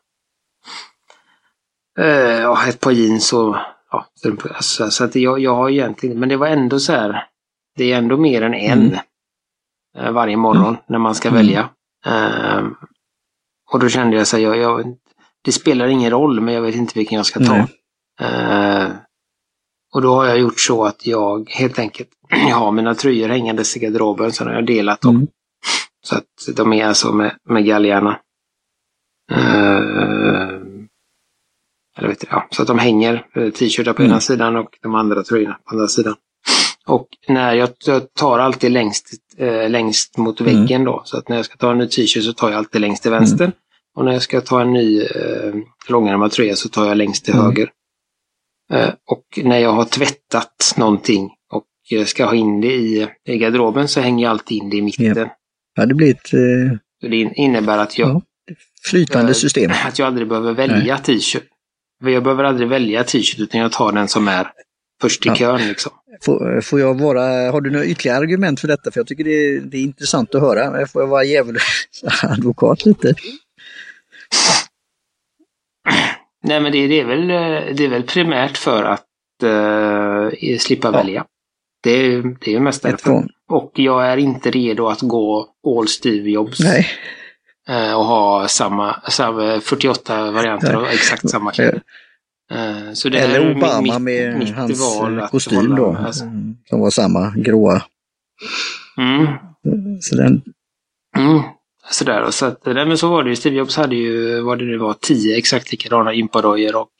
eh, 2.04 2.68
ett 2.68 2.80
par 2.80 2.90
jeans 2.90 3.32
och 3.32 3.56
ja, 3.90 4.06
alltså, 4.54 4.90
så 4.90 5.04
att 5.04 5.14
jag, 5.14 5.38
jag 5.38 5.54
har 5.54 5.70
egentligen, 5.70 6.18
men 6.20 6.28
det 6.28 6.36
var 6.36 6.46
ändå 6.46 6.80
så 6.80 6.92
här, 6.92 7.26
det 7.76 7.92
är 7.92 7.98
ändå 7.98 8.16
mer 8.16 8.42
än 8.42 8.54
en 8.54 8.78
Mm. 8.82 8.98
eh, 9.98 10.12
varje 10.12 10.36
morgon 10.36 10.76
när 10.88 10.98
man 10.98 11.14
ska 11.14 11.28
Mm. 11.28 11.38
välja. 11.40 11.68
Ehm, 12.06 12.74
och 13.72 13.80
då 13.80 13.88
kände 13.88 14.16
jag 14.16 14.26
så 14.26 14.36
här, 14.36 14.44
jag, 14.44 14.56
jag, 14.56 14.96
det 15.44 15.52
spelar 15.52 15.86
ingen 15.86 16.10
roll 16.10 16.40
men 16.40 16.54
jag 16.54 16.62
vet 16.62 16.74
inte 16.74 16.98
vilken 16.98 17.16
jag 17.16 17.26
ska 17.26 17.40
ta. 17.44 17.56
Eh, 18.26 18.88
och 19.94 20.02
då 20.02 20.14
har 20.14 20.24
jag 20.26 20.38
gjort 20.38 20.60
så 20.60 20.84
att 20.84 21.06
jag 21.06 21.50
helt 21.50 21.78
enkelt, 21.78 22.08
jag 22.48 22.56
har 22.56 22.72
mina 22.72 22.94
tröjor 22.94 23.28
hängandes 23.28 23.76
i 23.76 23.80
garderoben, 23.80 24.32
så 24.32 24.44
har 24.44 24.52
jag 24.52 24.66
delat 24.66 25.00
dem. 25.00 25.16
Mm. 25.16 25.28
Så 26.06 26.16
att 26.16 26.56
de 26.56 26.72
är 26.72 26.86
alltså 26.86 27.12
med, 27.12 27.36
med 27.44 27.64
galgarna. 27.66 28.20
Eh, 29.32 30.60
eller 31.98 32.08
vet 32.08 32.20
du, 32.20 32.26
ja, 32.30 32.48
så 32.50 32.62
att 32.62 32.68
de 32.68 32.78
hänger, 32.78 33.26
eh, 33.36 33.50
t-shirtar 33.50 33.92
på 33.92 34.02
Mm. 34.02 34.12
ena 34.12 34.20
sidan 34.20 34.56
och 34.56 34.78
de 34.82 34.94
andra 34.94 35.22
tröjorna 35.22 35.54
på 35.64 35.70
andra 35.74 35.88
sidan. 35.88 36.14
Och 36.86 37.08
när 37.28 37.54
jag, 37.54 37.68
jag 37.86 38.14
tar 38.14 38.38
alltid 38.38 38.72
längst, 38.72 39.10
eh, 39.38 39.70
längst 39.70 40.16
mot 40.18 40.40
Mm. 40.40 40.54
väggen 40.56 40.84
då. 40.84 41.02
Så 41.04 41.16
att 41.16 41.28
när 41.28 41.36
jag 41.36 41.44
ska 41.44 41.56
ta 41.56 41.70
en 41.72 41.78
ny 41.78 41.86
t-shirt 41.86 42.24
så 42.24 42.32
tar 42.32 42.50
jag 42.50 42.58
alltid 42.58 42.80
längst 42.80 43.02
till 43.02 43.10
vänster. 43.10 43.52
Och 43.96 44.04
när 44.04 44.12
jag 44.12 44.22
ska 44.22 44.40
ta 44.40 44.60
en 44.60 44.72
ny 44.72 45.00
eh, 45.02 45.54
långärmad 45.88 46.30
tröja 46.32 46.56
så 46.56 46.68
tar 46.68 46.86
jag 46.86 46.96
längst 46.96 47.24
till 47.24 47.34
Mm. 47.34 47.46
höger. 47.46 47.70
Eh, 48.72 48.88
och 49.10 49.24
när 49.44 49.58
jag 49.58 49.72
har 49.72 49.84
tvättat 49.84 50.74
någonting 50.76 51.30
och 51.52 51.64
ska 52.08 52.24
ha 52.24 52.34
in 52.34 52.60
det 52.60 52.72
i, 52.74 53.08
i 53.28 53.38
garderoben 53.38 53.88
så 53.88 54.00
hänger 54.00 54.24
jag 54.24 54.30
alltid 54.30 54.62
in 54.62 54.70
det 54.70 54.76
i 54.76 54.82
mitten. 54.82 55.28
Ja, 55.74 55.86
det 55.86 55.94
blir 55.94 56.10
ett 56.10 56.32
eh, 56.34 56.78
Så 57.00 57.08
det 57.08 57.16
in- 57.16 57.34
innebär 57.34 57.78
att 57.78 57.98
jag, 57.98 58.08
Ja. 58.08 58.22
flytande 58.90 59.34
system. 59.34 59.70
att 59.86 59.98
jag 59.98 60.06
aldrig 60.06 60.28
behöver 60.28 60.52
välja 60.52 60.98
t-shirt. 60.98 61.42
Jag 62.04 62.22
behöver 62.22 62.44
aldrig 62.44 62.68
välja 62.68 63.04
t-shirt 63.04 63.38
utan 63.40 63.60
jag 63.60 63.72
tar 63.72 63.92
den 63.92 64.08
som 64.08 64.28
är 64.28 64.46
först 65.00 65.26
i 65.26 65.28
Ja. 65.28 65.34
kön 65.34 65.68
liksom. 65.68 65.92
Får, 66.22 66.60
får 66.60 66.80
jag 66.80 67.00
vara, 67.00 67.50
har 67.50 67.60
du 67.60 67.70
några 67.70 67.84
ytterligare 67.84 68.18
argument 68.18 68.60
för 68.60 68.68
detta? 68.68 68.90
För 68.90 69.00
jag 69.00 69.06
tycker 69.06 69.24
det 69.24 69.30
är, 69.30 69.60
det 69.60 69.76
är 69.76 69.82
intressant 69.82 70.34
att 70.34 70.40
höra. 70.40 70.86
Får 70.86 71.02
jag 71.02 71.06
vara 71.06 71.24
djävuladvokat 71.24 72.86
lite? 72.86 73.14
Nej 76.44 76.60
men 76.60 76.72
det, 76.72 76.86
det, 76.86 77.00
är 77.00 77.04
väl, 77.04 77.26
det 77.76 77.84
är 77.84 77.88
väl 77.88 78.02
primärt 78.02 78.56
för 78.56 78.84
att 78.84 79.06
eh, 79.42 80.58
slippa 80.58 80.88
Ja. 80.88 80.92
välja. 80.92 81.24
Det 81.82 81.90
är, 81.90 82.36
det 82.44 82.54
är 82.54 82.60
mest 82.60 82.82
därför. 82.82 83.24
Och 83.48 83.72
jag 83.74 84.06
är 84.06 84.16
inte 84.16 84.50
redo 84.50 84.86
att 84.88 85.00
gå 85.00 85.48
all 85.78 85.88
Steve 85.88 86.30
Jobs 86.30 86.60
Nej. 86.60 86.86
Eh, 87.70 87.94
och 87.94 88.04
ha 88.04 88.48
samma, 88.48 89.00
samma 89.08 89.60
48 89.60 90.30
varianter 90.30 90.74
av 90.74 90.84
exakt 90.84 91.30
samma 91.30 91.52
kläder. 91.52 91.82
Eh, 92.52 92.92
så 92.92 93.08
det 93.08 93.18
Eller 93.18 93.56
Obama 93.56 93.80
mitt, 93.80 94.00
med 94.00 94.38
mitt 94.38 94.54
hans 94.56 94.80
val 94.80 95.18
eh, 95.18 95.24
att 95.24 95.30
kostym 95.30 95.76
då. 95.76 95.96
Alltså, 96.06 96.24
mm, 96.24 96.56
Som 96.68 96.80
var 96.80 96.90
samma 96.90 97.30
gråa. 97.36 97.82
mm, 98.98 99.26
Så 100.00 100.16
den, 100.16 100.42
mm, 101.16 101.42
sådär, 101.90 102.30
så, 102.30 102.46
att, 102.46 102.66
nej, 102.66 102.86
men 102.86 102.98
så 102.98 103.08
var 103.08 103.22
det 103.24 103.30
ju. 103.30 103.36
Steve 103.36 103.56
Jobs 103.56 103.76
hade 103.76 103.96
ju, 103.96 104.40
vad 104.40 104.58
det 104.58 104.64
nu 104.64 104.78
var, 104.78 104.94
tio 105.00 105.36
exakt 105.38 105.70
likadana 105.72 106.12
gympadojor 106.14 106.76
och 106.76 106.90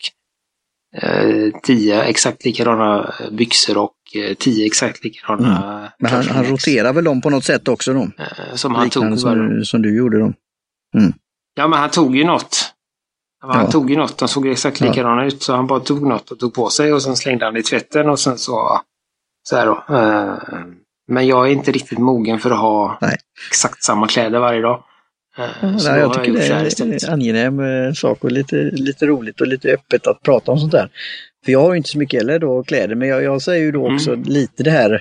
eh, 1.03 1.51
tio 1.63 2.03
exakt 2.03 2.45
likadana 2.45 3.15
byxor 3.33 3.79
och 3.79 3.95
eh, 4.15 4.35
tio 4.35 4.67
exakt 4.67 5.05
likadana 5.05 5.63
Mm. 5.79 5.91
men 5.99 6.11
han, 6.11 6.25
han 6.29 6.45
roterar 6.45 6.93
väl 6.93 7.05
dem 7.05 7.21
på 7.21 7.31
något 7.31 7.45
sätt 7.45 7.69
också 7.69 7.93
då? 7.93 8.01
Eh, 8.03 8.55
Som 8.55 8.75
han 8.75 8.85
Liknande 8.85 9.17
tog. 9.17 9.29
var 9.29 9.37
det. 9.37 9.55
som, 9.57 9.65
som 9.65 9.83
du 9.83 9.97
gjorde 9.97 10.19
då? 10.93 11.01
Ja, 11.55 11.69
men 11.69 11.79
han 11.79 11.91
tog 11.91 12.17
ju 12.17 12.25
något. 12.25 12.73
Han 13.43 13.65
Ja. 13.65 13.71
tog 13.71 13.91
ju 13.91 13.97
något. 13.97 14.19
De 14.19 14.29
såg 14.29 14.47
exakt 14.49 14.81
Ja. 14.81 14.87
likadana 14.87 15.25
ut. 15.25 15.43
Så 15.43 15.55
han 15.55 15.67
bara 15.67 15.81
tog 15.81 16.03
något 16.03 16.31
och 16.31 16.39
tog 16.39 16.55
på 16.55 16.69
sig 16.71 16.93
och 16.93 17.03
sen 17.03 17.17
slängde 17.17 17.45
han 17.45 17.55
det 17.55 17.61
i 17.61 17.63
tvätten 17.63 18.09
och 18.09 18.19
sen 18.21 18.39
så... 18.39 18.81
Så 19.43 19.57
här 19.57 19.67
då. 19.67 19.85
Eh, 19.97 20.59
Men 21.09 21.27
jag 21.27 21.47
är 21.49 21.53
inte 21.53 21.73
riktigt 21.73 21.99
mogen 21.99 22.39
för 22.39 22.51
att 22.51 22.59
ha 22.59 22.99
Nej. 23.01 23.17
exakt 23.51 23.83
samma 23.83 24.07
kläder 24.09 24.39
varje 24.39 24.61
dag. 24.61 24.85
Eh, 25.39 25.45
Ja, 25.63 25.79
så 25.79 25.91
nej, 25.91 26.01
jag 26.01 26.13
tycker 26.15 26.27
gjort 26.29 26.39
det 26.39 26.81
är 26.81 27.05
en 27.07 27.13
angenäm 27.13 27.61
eh, 27.61 27.93
sak 27.93 28.25
och 28.25 28.33
lite, 28.33 28.57
lite 28.57 29.07
roligt 29.07 29.41
och 29.41 29.47
lite 29.47 29.69
öppet 29.69 30.07
att 30.07 30.23
prata 30.23 30.53
om 30.53 30.59
sånt 30.59 30.73
där. 30.73 30.89
För 31.45 31.53
jag 31.53 31.61
har 31.61 31.71
ju 31.73 31.77
inte 31.77 31.89
så 31.89 31.99
mycket 31.99 32.21
heller 32.21 32.39
då 32.39 32.63
kläder, 32.65 32.95
men 32.95 33.09
jag, 33.09 33.23
jag 33.23 33.43
säger 33.43 33.63
ju 33.65 33.73
då 33.73 33.95
också 33.95 34.11
Mm. 34.13 34.23
lite 34.23 34.63
det 34.63 34.71
här 34.71 35.01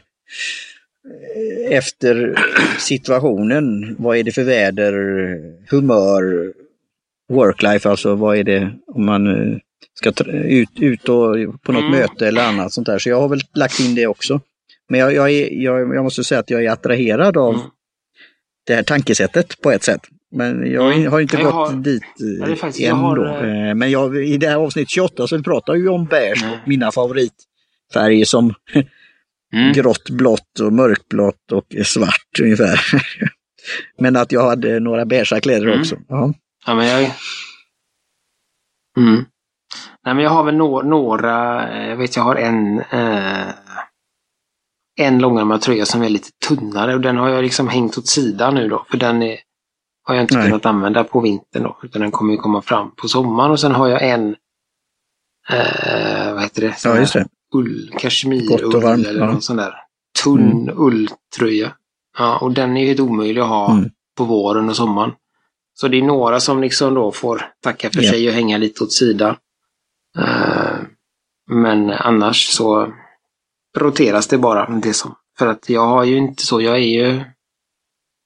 efter 1.69 2.35
situationen. 2.79 3.95
Vad 3.99 4.17
är 4.17 4.23
det 4.23 4.31
för 4.31 4.43
väder, 4.43 4.93
humör, 5.71 6.53
worklife, 7.33 7.89
alltså 7.89 8.15
vad 8.15 8.37
är 8.37 8.43
det 8.43 8.71
om 8.87 9.05
man 9.05 9.27
eh, 9.27 9.57
ska 9.93 10.11
ut, 10.33 10.69
ut 10.79 11.09
och 11.09 11.35
på 11.63 11.71
något 11.71 11.83
Mm. 11.83 11.91
möte 11.91 12.27
eller 12.27 12.47
annat 12.47 12.73
sånt 12.73 12.87
där. 12.87 12.99
Så 12.99 13.09
jag 13.09 13.21
har 13.21 13.29
väl 13.29 13.41
lagt 13.55 13.79
in 13.79 13.95
det 13.95 14.07
också. 14.07 14.41
Men 14.89 14.99
jag, 14.99 15.13
jag, 15.13 15.31
är, 15.31 15.49
jag, 15.63 15.95
jag 15.95 16.03
måste 16.03 16.23
säga 16.23 16.39
att 16.39 16.49
jag 16.49 16.63
är 16.65 16.69
attraherad 16.71 17.37
av 17.37 17.53
Mm. 17.53 17.65
det 18.67 18.73
här 18.75 18.83
tankesättet 18.83 19.61
på 19.61 19.71
ett 19.71 19.83
sätt. 19.83 20.01
Men 20.31 20.71
jag 20.71 20.93
Mm. 20.95 21.11
har 21.11 21.19
inte 21.19 21.35
Jag 21.37 21.45
gått 21.45 21.53
har- 21.53 21.73
dit 21.73 22.03
det 22.17 22.51
är 22.51 22.55
faktiskt- 22.55 22.89
än 22.89 22.95
har, 22.95 23.15
då. 23.15 23.25
eh, 23.25 23.69
Eh, 23.69 23.75
Men 23.75 23.91
jag, 23.91 24.17
i 24.25 24.37
det 24.37 24.47
här 24.47 24.55
avsnitt 24.57 24.89
28 24.89 25.27
så 25.27 25.43
pratar 25.43 25.73
vi 25.73 25.79
ju 25.79 25.89
om 25.89 26.05
beige, 26.05 26.43
Mm. 26.43 26.55
mina 26.65 26.91
favoritfärger 26.91 28.25
som 28.25 28.53
Mm. 29.53 29.73
grått, 29.73 30.09
blått 30.09 30.59
och 30.61 30.73
mörkblått 30.73 31.51
och 31.51 31.65
svart 31.85 32.39
ungefär. 32.41 32.81
Men 33.99 34.15
att 34.15 34.31
jag 34.31 34.49
hade 34.49 34.79
några 34.79 35.05
beigea 35.05 35.39
kläder 35.39 35.67
Mm. 35.67 35.79
också. 35.79 35.95
Ja. 36.07 36.33
Ja, 36.65 36.75
men 36.75 36.87
jag... 36.87 37.11
Mm. 38.97 39.25
Nej, 40.05 40.15
men 40.15 40.19
jag 40.23 40.29
har 40.31 40.43
väl 40.43 40.55
nå- 40.55 40.81
några, 40.81 41.35
jag 41.87 41.97
vet 41.97 42.15
jag 42.15 42.23
har 42.23 42.35
en 42.35 42.79
eh, 42.79 43.47
en 44.99 45.19
långärmad 45.19 45.61
tröja 45.61 45.85
som 45.85 46.01
är 46.03 46.09
lite 46.09 46.29
tunnare 46.47 46.93
och 46.95 47.01
den 47.01 47.17
har 47.17 47.29
jag 47.29 47.43
liksom 47.43 47.67
hängt 47.67 47.97
åt 47.97 48.07
sidan 48.07 48.55
nu 48.55 48.67
då. 48.69 48.85
För 48.89 48.97
den 48.97 49.23
är, 49.23 49.37
har 50.03 50.15
jag 50.15 50.23
inte 50.23 50.37
Nej. 50.37 50.45
kunnat 50.45 50.65
använda 50.65 51.03
på 51.03 51.19
vintern 51.19 51.63
då. 51.63 51.79
Utan 51.83 52.01
den 52.01 52.11
kommer 52.11 52.33
ju 52.33 52.37
komma 52.39 52.61
fram 52.61 52.91
på 52.95 53.07
sommaren 53.07 53.51
och 53.51 53.59
sen 53.59 53.71
har 53.71 53.87
jag 53.87 54.09
en 54.09 54.35
eh, 55.49 56.33
vad 56.33 56.41
heter 56.43 56.61
det? 56.61 56.73
Sån 56.79 56.91
ja, 56.91 56.99
just 56.99 57.13
det. 57.13 57.27
Ull, 57.53 57.91
kashmirull 57.97 59.05
eller 59.05 59.19
ja. 59.19 59.25
någon 59.25 59.41
sån 59.41 59.57
där 59.57 59.73
tunn 60.23 60.71
ulltröja. 60.75 61.71
Ja, 62.17 62.37
och 62.37 62.51
den 62.51 62.77
är 62.77 62.81
ju 62.81 62.87
helt 62.87 62.99
omöjlig 62.99 63.41
att 63.41 63.47
ha 63.47 63.71
Mm. 63.71 63.89
på 64.17 64.23
våren 64.23 64.69
och 64.69 64.75
sommaren. 64.75 65.11
Så 65.73 65.87
det 65.87 65.97
är 65.97 66.01
några 66.01 66.39
som 66.39 66.61
liksom 66.61 66.93
då 66.93 67.11
får 67.11 67.45
tacka 67.63 67.89
för 67.89 68.01
Ja. 68.03 68.11
sig 68.11 68.27
och 68.27 68.33
hänga 68.33 68.57
lite 68.57 68.83
åt 68.83 68.91
sidan. 68.93 69.35
Eh, 70.19 70.77
men 71.51 71.89
annars 71.89 72.47
så 72.47 72.93
roteras 73.77 74.27
det 74.27 74.37
bara. 74.37 74.69
Det 74.69 74.93
som, 74.93 75.15
för 75.37 75.47
att 75.47 75.69
jag 75.69 75.85
har 75.87 76.03
ju 76.03 76.17
inte 76.17 76.45
så, 76.45 76.61
jag 76.61 76.75
är 76.75 76.79
ju 76.79 77.21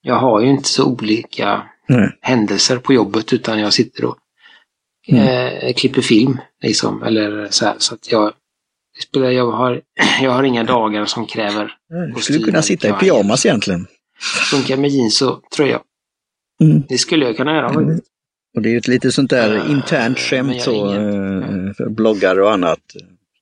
jag 0.01 0.15
har 0.15 0.41
ju 0.41 0.49
inte 0.49 0.69
så 0.69 0.86
olika 0.86 1.63
Nej. 1.89 2.17
händelser 2.21 2.77
på 2.77 2.93
jobbet 2.93 3.33
utan 3.33 3.59
jag 3.59 3.73
sitter 3.73 4.05
och 4.05 4.17
Mm. 5.08 5.28
eh, 5.68 5.74
klipper 5.74 6.02
film. 6.02 6.38
Liksom, 6.63 7.04
eller 7.04 7.48
så 7.50 7.66
här, 7.66 7.76
så 7.78 7.94
att 7.96 8.12
jag, 8.12 8.34
spelar, 9.04 9.32
jag, 9.32 9.52
har, 9.52 9.82
jag 10.22 10.32
har 10.32 10.44
inga 10.44 10.63
dagar 10.63 11.06
som 11.06 11.26
kräver 11.28 11.72
Du 12.16 12.22
skulle 12.22 12.39
kunna 12.39 12.62
sitta 12.62 12.89
i 12.89 12.94
pyjamas 12.94 13.46
egentligen. 13.46 13.88
funkar 14.52 14.78
med 14.78 14.89
jeans 14.89 15.22
och 15.22 15.42
tröja. 15.56 15.82
Mm. 16.62 16.84
Det 16.89 16.98
skulle 16.98 17.26
jag 17.26 17.38
kunna 17.38 17.56
göra. 17.56 17.70
Mm. 17.70 18.00
Och 18.56 18.62
det 18.62 18.70
är 18.70 18.72
ju 18.72 18.78
ett 18.78 18.88
lite 18.88 19.12
sånt 19.12 19.30
där 19.30 19.56
Eh, 19.56 19.72
internt 19.72 20.20
skämt 20.20 20.62
så, 20.62 20.94
eh, 20.94 21.74
för 21.78 21.89
bloggare 21.89 22.42
och 22.44 22.54
annat. 22.54 22.80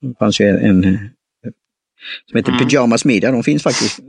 Det 0.01 0.15
fanns 0.19 0.39
ju 0.41 0.45
en 0.47 0.83
eh, 0.83 0.99
som 2.29 2.37
heter 2.37 2.51
Mm. 2.51 2.67
Pyjamas 2.69 3.05
Media. 3.05 3.31
De 3.31 3.43
finns 3.43 3.63
faktiskt 3.63 3.99
eh, 3.99 4.05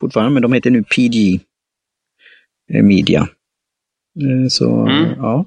fortfarande, 0.00 0.32
men 0.32 0.42
de 0.42 0.52
heter 0.52 0.70
nu 0.70 0.82
PG 0.82 1.40
Media. 2.82 3.28
Så 4.50 4.86
Mm. 4.86 5.10
ja. 5.18 5.46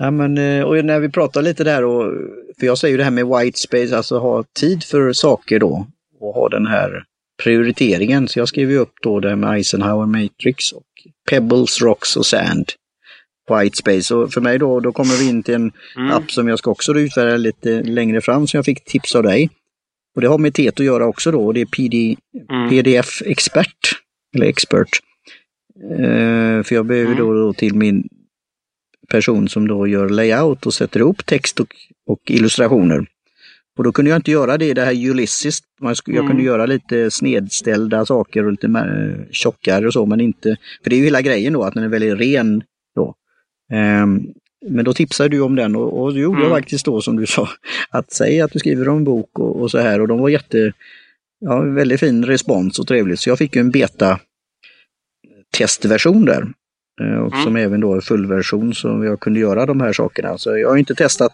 Ja 0.00 0.10
men, 0.10 0.38
eh, 0.38 0.62
och 0.64 0.84
när 0.84 1.00
vi 1.00 1.08
pratar 1.08 1.42
lite 1.42 1.64
där, 1.64 1.84
och, 1.84 2.12
för 2.60 2.66
jag 2.66 2.78
säger 2.78 2.92
ju 2.92 2.98
det 2.98 3.04
här 3.04 3.10
med 3.10 3.26
white 3.26 3.58
space, 3.58 3.96
alltså 3.96 4.18
ha 4.18 4.44
tid 4.60 4.84
för 4.84 5.12
saker 5.12 5.58
då 5.58 5.86
och 6.20 6.34
ha 6.34 6.48
den 6.48 6.66
här 6.66 7.04
prioriteringen. 7.42 8.28
Så 8.28 8.38
jag 8.38 8.48
skriver 8.48 8.72
ju 8.72 8.78
upp 8.78 8.94
då 9.02 9.20
det 9.20 9.36
med 9.36 9.54
Eisenhower 9.56 10.06
Matrix 10.06 10.72
och 10.72 10.84
Pebbles, 11.30 11.82
Rocks 11.82 12.16
och 12.16 12.26
Sand. 12.26 12.66
White 13.50 13.76
space. 13.76 14.14
Och 14.14 14.32
för 14.32 14.40
mig 14.40 14.58
då, 14.58 14.80
då 14.80 14.92
kommer 14.92 15.18
vi 15.24 15.28
in 15.28 15.42
till 15.42 15.54
en 15.54 15.72
Mm. 15.96 16.10
app 16.10 16.30
som 16.30 16.48
jag 16.48 16.58
ska 16.58 16.70
också 16.70 16.94
utvärdera 16.94 17.36
lite 17.36 17.82
längre 17.82 18.20
fram 18.20 18.46
som 18.46 18.58
jag 18.58 18.64
fick 18.64 18.84
tips 18.84 19.14
av 19.14 19.22
dig. 19.22 19.50
Och 20.14 20.20
det 20.20 20.28
har 20.28 20.38
med 20.38 20.54
TET 20.54 20.80
att 20.80 20.86
göra 20.86 21.06
också 21.06 21.30
då 21.30 21.46
och 21.46 21.54
det 21.54 21.60
är 21.60 21.66
PD, 21.66 22.16
Mm. 22.50 22.68
PDF 22.70 23.22
Expert. 23.26 23.76
Eller 24.36 24.46
Expert. 24.46 24.88
Eh, 25.98 26.62
för 26.62 26.74
jag 26.74 26.86
behöver 26.86 27.12
Mm. 27.12 27.18
då, 27.18 27.34
då 27.34 27.52
till 27.52 27.74
min 27.74 28.08
person 29.10 29.48
som 29.48 29.68
då 29.68 29.86
gör 29.86 30.08
layout 30.08 30.66
och 30.66 30.74
sätter 30.74 31.00
ihop 31.00 31.26
text 31.26 31.60
och, 31.60 31.74
och 32.06 32.20
illustrationer. 32.30 33.06
Och 33.78 33.84
då 33.84 33.92
kunde 33.92 34.10
jag 34.10 34.18
inte 34.18 34.30
göra 34.30 34.58
det 34.58 34.64
i 34.66 34.74
det 34.74 34.84
här 34.84 35.08
Ulysses. 35.10 35.58
Jag 35.80 36.08
Mm. 36.16 36.26
kunde 36.26 36.42
göra 36.42 36.66
lite 36.66 37.10
snedställda 37.10 38.06
saker 38.06 38.44
och 38.44 38.50
lite 38.50 38.68
mer, 38.68 39.28
tjockare 39.30 39.86
och 39.86 39.92
så, 39.92 40.06
men 40.06 40.20
inte... 40.20 40.56
För 40.82 40.90
det 40.90 40.96
är 40.96 40.98
ju 40.98 41.04
hela 41.04 41.22
grejen 41.22 41.52
då, 41.52 41.62
att 41.62 41.74
den 41.74 41.84
är 41.84 41.88
väldigt 41.88 42.20
ren 42.20 42.62
då. 42.94 43.14
Ehm, 43.72 44.22
men 44.68 44.84
då 44.84 44.92
tipsade 44.94 45.28
du 45.28 45.40
om 45.40 45.54
den 45.56 45.76
och, 45.76 46.02
och 46.02 46.14
det 46.14 46.20
gjorde 46.20 46.38
Mm. 46.38 46.48
jag 46.50 46.58
faktiskt 46.58 46.84
då 46.84 47.00
som 47.00 47.16
du 47.16 47.26
sa. 47.26 47.48
Att 47.90 48.12
säga 48.12 48.44
att 48.44 48.52
du 48.52 48.58
skriver 48.58 48.88
om 48.88 48.96
en 48.96 49.04
bok 49.04 49.38
och, 49.38 49.60
och 49.60 49.70
så 49.70 49.78
här 49.78 50.00
och 50.00 50.08
de 50.08 50.18
var 50.18 50.28
jätte... 50.28 50.72
Ja, 51.40 51.60
väldigt 51.60 52.00
fin 52.00 52.24
respons 52.24 52.78
och 52.78 52.86
trevligt. 52.86 53.20
Så 53.20 53.30
jag 53.30 53.38
fick 53.38 53.56
ju 53.56 53.60
en 53.60 53.70
beta 53.70 54.20
testversion 55.56 56.24
där. 56.24 56.48
Eh, 57.00 57.18
Och 57.20 57.32
Mm. 57.32 57.44
som 57.44 57.56
även 57.56 57.80
då 57.80 57.94
är 57.94 58.00
fullversion 58.00 58.74
så 58.74 59.04
jag 59.04 59.20
kunde 59.20 59.40
göra 59.40 59.66
de 59.66 59.80
här 59.80 59.92
sakerna. 59.92 60.38
Så 60.38 60.58
jag 60.58 60.68
har 60.68 60.76
inte 60.76 60.94
testat 60.94 61.32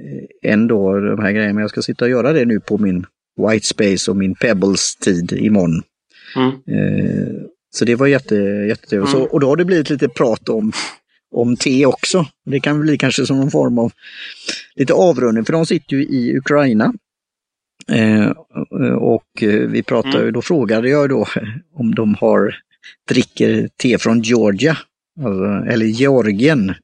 eh, 0.00 0.52
än 0.52 0.66
då 0.66 1.00
de 1.00 1.18
här 1.22 1.32
grejerna, 1.32 1.54
men 1.54 1.60
jag 1.60 1.70
ska 1.70 1.82
sitta 1.82 2.04
och 2.04 2.10
göra 2.10 2.32
det 2.32 2.44
nu 2.44 2.60
på 2.60 2.78
min 2.78 3.06
White 3.48 3.66
Space 3.66 4.10
och 4.10 4.16
min 4.16 4.34
Pebbles-tid 4.34 5.32
imorgon. 5.32 5.82
Mm. 6.36 6.48
Eh, 6.48 7.32
Så 7.74 7.84
det 7.84 7.94
var 7.94 8.06
jätte, 8.06 8.34
jättetrevligt. 8.68 9.14
Mm. 9.14 9.26
och 9.26 9.40
då 9.40 9.46
har 9.48 9.56
det 9.56 9.64
blivit 9.64 9.90
lite 9.90 10.08
prat 10.08 10.48
om, 10.48 10.72
om 11.34 11.56
te 11.56 11.86
också. 11.86 12.26
Det 12.44 12.60
kan 12.60 12.80
bli 12.80 12.98
kanske 12.98 13.26
som 13.26 13.36
någon 13.36 13.50
form 13.50 13.78
av 13.78 13.92
lite 14.74 14.92
avrundning, 14.92 15.44
för 15.44 15.52
de 15.52 15.66
sitter 15.66 15.96
ju 15.96 16.02
i 16.04 16.36
Ukraina. 16.38 16.94
Eh, 17.92 18.30
och 18.96 19.24
vi 19.68 19.82
pratade, 19.82 20.18
Mm. 20.18 20.32
då 20.32 20.42
frågade 20.42 20.88
jag 20.88 21.08
då 21.08 21.26
om 21.74 21.94
de 21.94 22.14
har 22.14 22.54
dricker 23.08 23.68
te 23.82 23.98
från 23.98 24.20
Georgia, 24.22 24.76
alltså, 25.24 25.72
eller 25.72 25.86
Georgien. 25.86 26.74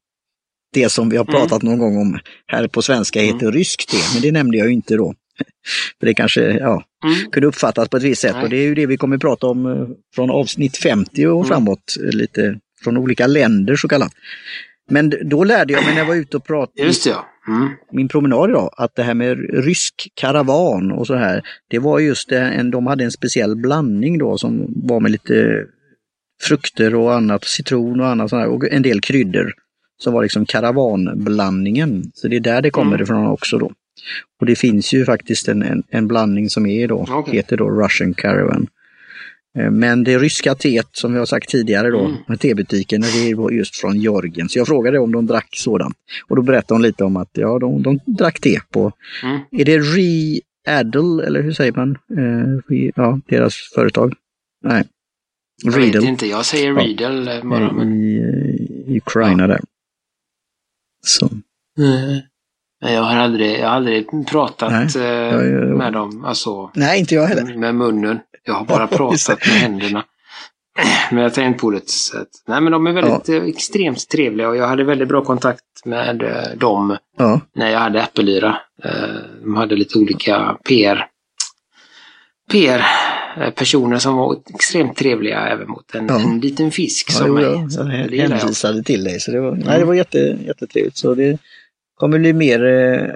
Det 0.74 0.88
som 0.88 1.08
vi 1.10 1.16
har 1.16 1.24
Mm. 1.24 1.34
pratat 1.34 1.62
någon 1.62 1.78
gång 1.78 1.96
om 1.98 2.18
här 2.46 2.68
på 2.68 2.82
svenska 2.82 3.20
heter 3.20 3.52
ryskt 3.52 3.88
te, 3.88 3.96
men 4.14 4.22
det 4.22 4.32
nämnde 4.32 4.58
jag 4.58 4.66
ju 4.66 4.72
inte 4.72 4.96
då. 4.96 5.14
För 6.00 6.06
det 6.06 6.14
kanske, 6.14 6.40
ja, 6.42 6.84
Mm. 7.04 7.30
kunde 7.30 7.46
uppfattas 7.46 7.88
på 7.88 7.96
ett 7.96 8.02
visst 8.02 8.22
sätt 8.22 8.34
Nej. 8.34 8.44
och 8.44 8.50
det 8.50 8.56
är 8.56 8.62
ju 8.62 8.74
det 8.74 8.86
vi 8.86 8.96
kommer 8.96 9.16
att 9.16 9.20
prata 9.22 9.46
om 9.46 9.66
eh, 9.66 9.88
från 10.14 10.30
avsnitt 10.30 10.76
50 10.76 11.26
och 11.26 11.36
Mm. 11.36 11.48
framåt, 11.48 11.96
eh, 12.04 12.10
lite 12.16 12.58
från 12.84 12.96
olika 12.96 13.26
länder 13.26 13.76
så 13.76 13.88
kallat. 13.88 14.12
Men 14.90 15.12
då 15.24 15.44
lärde 15.44 15.72
jag 15.72 15.84
mig 15.84 15.92
när 15.92 16.00
jag 16.00 16.06
var 16.06 16.14
ute 16.14 16.36
och 16.36 16.44
pratade, 16.44 16.82
Just 16.86 17.04
det, 17.04 17.10
ja. 17.10 17.26
Mm. 17.48 17.68
min 17.92 18.08
promenad 18.08 18.50
idag, 18.50 18.70
att 18.76 18.94
det 18.94 19.02
här 19.02 19.14
med 19.14 19.38
rysk 19.64 20.08
karavan 20.14 20.92
och 20.92 21.06
så 21.06 21.14
här, 21.14 21.42
det 21.70 21.78
var 21.78 21.98
just 21.98 22.32
en, 22.32 22.70
de 22.70 22.86
hade 22.86 23.04
en 23.04 23.10
speciell 23.12 23.56
blandning 23.56 24.18
då 24.18 24.38
som 24.38 24.66
var 24.86 25.00
med 25.00 25.10
lite 25.10 25.66
frukter 26.42 26.94
och 26.94 27.14
annat, 27.14 27.44
citron 27.44 28.00
och 28.00 28.06
annat 28.06 28.30
sånt 28.30 28.40
här, 28.40 28.48
och 28.48 28.64
en 28.70 28.82
del 28.82 29.00
kryddor. 29.00 29.52
Som 30.00 30.12
var 30.12 30.22
liksom 30.22 30.46
karavanblandningen. 30.46 32.10
Så 32.14 32.28
det 32.28 32.36
är 32.36 32.40
där 32.40 32.62
det 32.62 32.70
kommer 32.70 32.92
Mm. 32.94 33.02
ifrån 33.02 33.26
också 33.26 33.58
då. 33.58 33.72
Och 34.40 34.46
det 34.46 34.56
finns 34.56 34.92
ju 34.94 35.04
faktiskt 35.04 35.48
en, 35.48 35.62
en, 35.62 35.82
en 35.88 36.08
blandning 36.08 36.50
som 36.50 36.66
är 36.66 36.88
då, 36.88 37.06
Okej. 37.10 37.34
heter 37.36 37.56
då 37.56 37.70
Russian 37.70 38.14
Caravan. 38.14 38.66
Eh, 39.58 39.70
Men 39.70 40.04
det 40.04 40.18
ryska 40.18 40.54
teet 40.54 40.86
som 40.92 41.12
vi 41.12 41.18
har 41.18 41.26
sagt 41.26 41.48
tidigare 41.48 41.90
då, 41.90 42.00
Mm. 42.04 42.16
med 42.28 42.40
tebutiken, 42.40 43.00
det 43.00 43.34
var 43.34 43.50
just 43.50 43.76
från 43.76 44.00
Georgien. 44.00 44.48
Så 44.48 44.58
jag 44.58 44.66
frågade 44.66 44.98
om 44.98 45.12
de 45.12 45.26
drack 45.26 45.48
sådant. 45.52 45.96
Och 46.28 46.36
då 46.36 46.42
berättade 46.42 46.74
hon 46.74 46.82
lite 46.82 47.04
om 47.04 47.16
att 47.16 47.30
ja, 47.32 47.58
de, 47.58 47.82
de 47.82 48.00
drack 48.06 48.40
te 48.40 48.60
på, 48.72 48.92
Mm. 49.22 49.40
är 49.50 49.64
det 49.64 49.78
Re-Adel, 49.78 51.20
eller 51.26 51.42
hur 51.42 51.52
säger 51.52 51.72
man? 51.72 51.90
Eh, 52.18 52.58
Re- 52.72 52.92
ja, 52.96 53.20
deras 53.28 53.54
företag. 53.74 54.14
Nej. 54.64 54.84
Jag 55.62 55.72
vet 55.72 55.80
Riedel 55.80 56.04
inte, 56.04 56.26
jag 56.26 56.44
säger 56.46 56.68
Ja. 56.72 56.80
Riedel 56.80 57.28
eh, 57.28 57.42
bara. 57.44 57.72
Men... 57.72 57.92
i, 57.94 58.16
eh, 58.16 58.92
i 58.94 58.96
Ukraina 58.96 59.46
där. 59.46 59.60
Så, 61.06 61.28
Mm. 61.78 62.20
Men 62.80 62.92
jag 62.92 63.02
har 63.02 63.16
aldrig, 63.16 63.58
jag 63.60 63.68
har 63.68 63.74
aldrig 63.76 64.26
pratat 64.28 64.96
eh, 64.96 65.02
ja, 65.02 65.42
ja. 65.42 65.60
med 65.76 65.92
dem, 65.92 66.24
alltså 66.24 66.70
nej, 66.74 67.00
inte 67.00 67.14
jag 67.14 67.26
heller. 67.26 67.54
med 67.56 67.74
munnen. 67.74 68.20
Jag 68.44 68.54
har 68.54 68.64
bara 68.64 68.82
Ja, 68.90 68.96
pratat 68.96 69.38
med 69.46 69.56
händerna. 69.56 70.04
Men 71.10 71.22
jag 71.22 71.34
tänkte 71.34 71.60
på 71.60 71.70
det 71.70 71.88
så 71.90 72.18
att, 72.18 72.28
Nej 72.46 72.60
men 72.60 72.72
de 72.72 72.86
är 72.86 72.92
väldigt 72.92 73.28
eh, 73.28 73.42
extremt 73.42 74.08
trevliga 74.08 74.48
och 74.48 74.56
jag 74.56 74.66
hade 74.68 74.84
väldigt 74.84 75.08
bra 75.08 75.24
kontakt 75.24 75.62
med 75.84 76.22
eh, 76.22 76.56
dem 76.58 76.96
Ja, 77.16 77.40
när 77.54 77.70
jag 77.70 77.78
hade 77.78 78.00
Äppelyra. 78.02 78.58
Eh, 78.84 78.92
De 79.42 79.56
hade 79.56 79.76
lite 79.76 79.98
olika 79.98 80.56
PR, 80.68 81.06
PR-personer 83.38 83.98
som 83.98 84.16
var 84.16 84.36
extremt 84.54 84.96
trevliga 84.96 85.48
även 85.48 85.68
mot 85.68 85.94
en, 85.94 86.06
Ja. 86.06 86.20
en 86.20 86.40
liten 86.40 86.70
fisk 86.70 87.06
ja 87.10 87.14
som 87.14 87.34
mig. 87.34 87.44
gillar 87.44 88.10
jag. 88.10 88.28
hänvisade 88.38 88.82
till 88.82 89.04
dig. 89.04 89.20
Så 89.20 89.30
det 89.30 89.40
var, 89.40 89.54
nej, 89.56 89.78
det 89.78 89.84
var 89.84 89.94
jätte, 89.94 90.18
jättetrevligt. 90.46 90.96
Så 90.96 91.14
det 91.14 91.38
kommer 91.94 92.18
bli 92.18 92.32
mer 92.32 92.64
eh, 92.64 93.14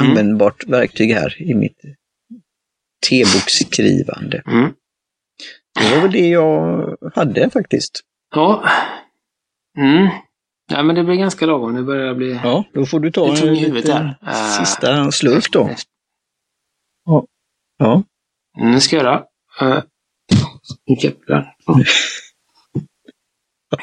användbart 0.00 0.64
verktyg 0.66 1.12
här 1.12 1.42
i 1.42 1.54
mitt 1.54 1.78
teboksskrivande. 3.08 4.42
Mm. 4.46 4.72
Det 5.80 5.94
var 5.94 6.02
väl 6.02 6.12
det 6.12 6.28
jag 6.28 6.96
hade 7.14 7.50
faktiskt. 7.50 8.00
Ja. 8.34 8.64
Mm. 9.78 10.08
Ja 10.70 10.82
men 10.82 10.96
det 10.96 11.04
blir 11.04 11.14
ganska 11.16 11.46
lagom. 11.46 11.74
Nu 11.74 11.82
börjar 11.82 12.06
jag 12.06 12.16
bli 12.16 12.40
Ja, 12.42 12.64
då 12.74 12.86
får 12.86 13.00
du 13.00 13.10
ta 13.10 13.26
lite 13.34 13.92
en 13.92 13.92
här. 13.92 14.16
Eh, 14.26 14.64
sista 14.64 15.12
slurk 15.12 15.52
då. 15.52 15.70
Ja, 17.78 18.02
Mm, 18.60 18.80
ska 18.80 18.96
jag 18.96 19.04
göra. 19.04 19.22
Uh, 19.62 19.82
jävlar. 21.02 21.54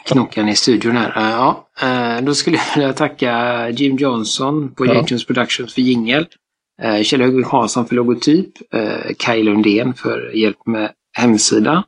knockan 0.06 0.50
i 0.50 0.56
studion 0.56 0.98
här. 0.98 1.18
Uh, 1.18 1.32
ja, 1.32 1.68
uh, 1.84 2.26
då 2.26 2.36
skulle 2.36 2.58
jag 2.58 2.76
vilja 2.76 2.94
tacka 2.94 3.70
Jim 3.70 3.98
Johnson 3.98 4.74
på 4.76 4.86
ja. 4.86 4.94
James 4.94 5.26
Productions 5.26 5.74
för 5.74 5.82
jingel. 5.82 6.28
Uh, 6.84 7.02
Kjell 7.02 7.22
Högvik 7.22 7.48
Hansson 7.48 7.86
för 7.86 7.96
logotyp. 7.96 8.50
Uh, 8.76 9.14
Kaj 9.18 9.44
Lundén 9.44 9.94
för 9.94 10.32
hjälp 10.36 10.66
med 10.66 10.92
hemsida. 11.18 11.84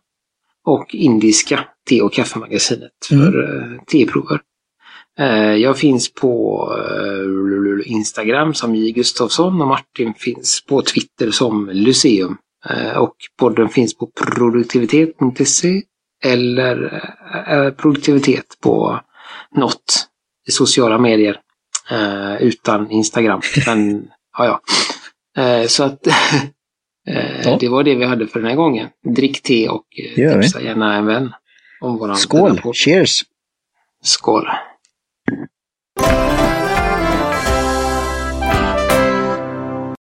Och 0.66 0.96
Indiska 0.96 1.66
te 1.90 2.02
och 2.02 2.14
kaffemagasinet 2.14 2.92
för 3.10 3.64
mm. 3.64 3.80
teprover. 3.92 4.42
Jag 5.58 5.78
finns 5.78 6.14
på 6.14 6.70
Instagram 7.86 8.54
som 8.54 8.76
J 8.76 8.92
Gustafsson 8.92 9.62
och 9.62 9.68
Martin 9.68 10.14
finns 10.14 10.66
på 10.66 10.82
Twitter 10.82 11.32
som 11.32 11.70
Lyceum. 11.74 12.38
Och 12.96 13.16
podden 13.40 13.70
finns 13.70 13.98
på 13.98 14.08
produktivitet.se 14.08 15.82
eller 16.24 17.04
eh, 17.48 17.72
produktivitet 17.72 18.46
på 18.62 19.00
något 19.56 20.08
i 20.48 20.52
sociala 20.52 20.98
medier 20.98 21.40
eh, 21.92 22.36
utan 22.36 22.92
Instagram. 22.92 23.42
Men 23.66 24.08
ja, 24.38 24.46
ja. 24.46 24.62
Eh, 25.44 25.68
så 25.68 25.84
att 25.84 26.04
det 27.60 27.70
var 27.70 27.84
det 27.84 27.96
vi 27.96 28.06
hade 28.06 28.28
för 28.28 28.40
den 28.40 28.50
här 28.50 28.56
gången. 28.56 28.90
Drick 29.16 29.42
te 29.42 29.70
och 29.70 29.86
tipsa 30.16 30.62
gärna 30.62 30.96
en 30.96 31.06
vän 31.06 31.34
om 31.82 31.98
våran 31.98 32.16
Skål! 32.16 32.62
Cheers! 32.74 33.24
Skål! 34.04 34.48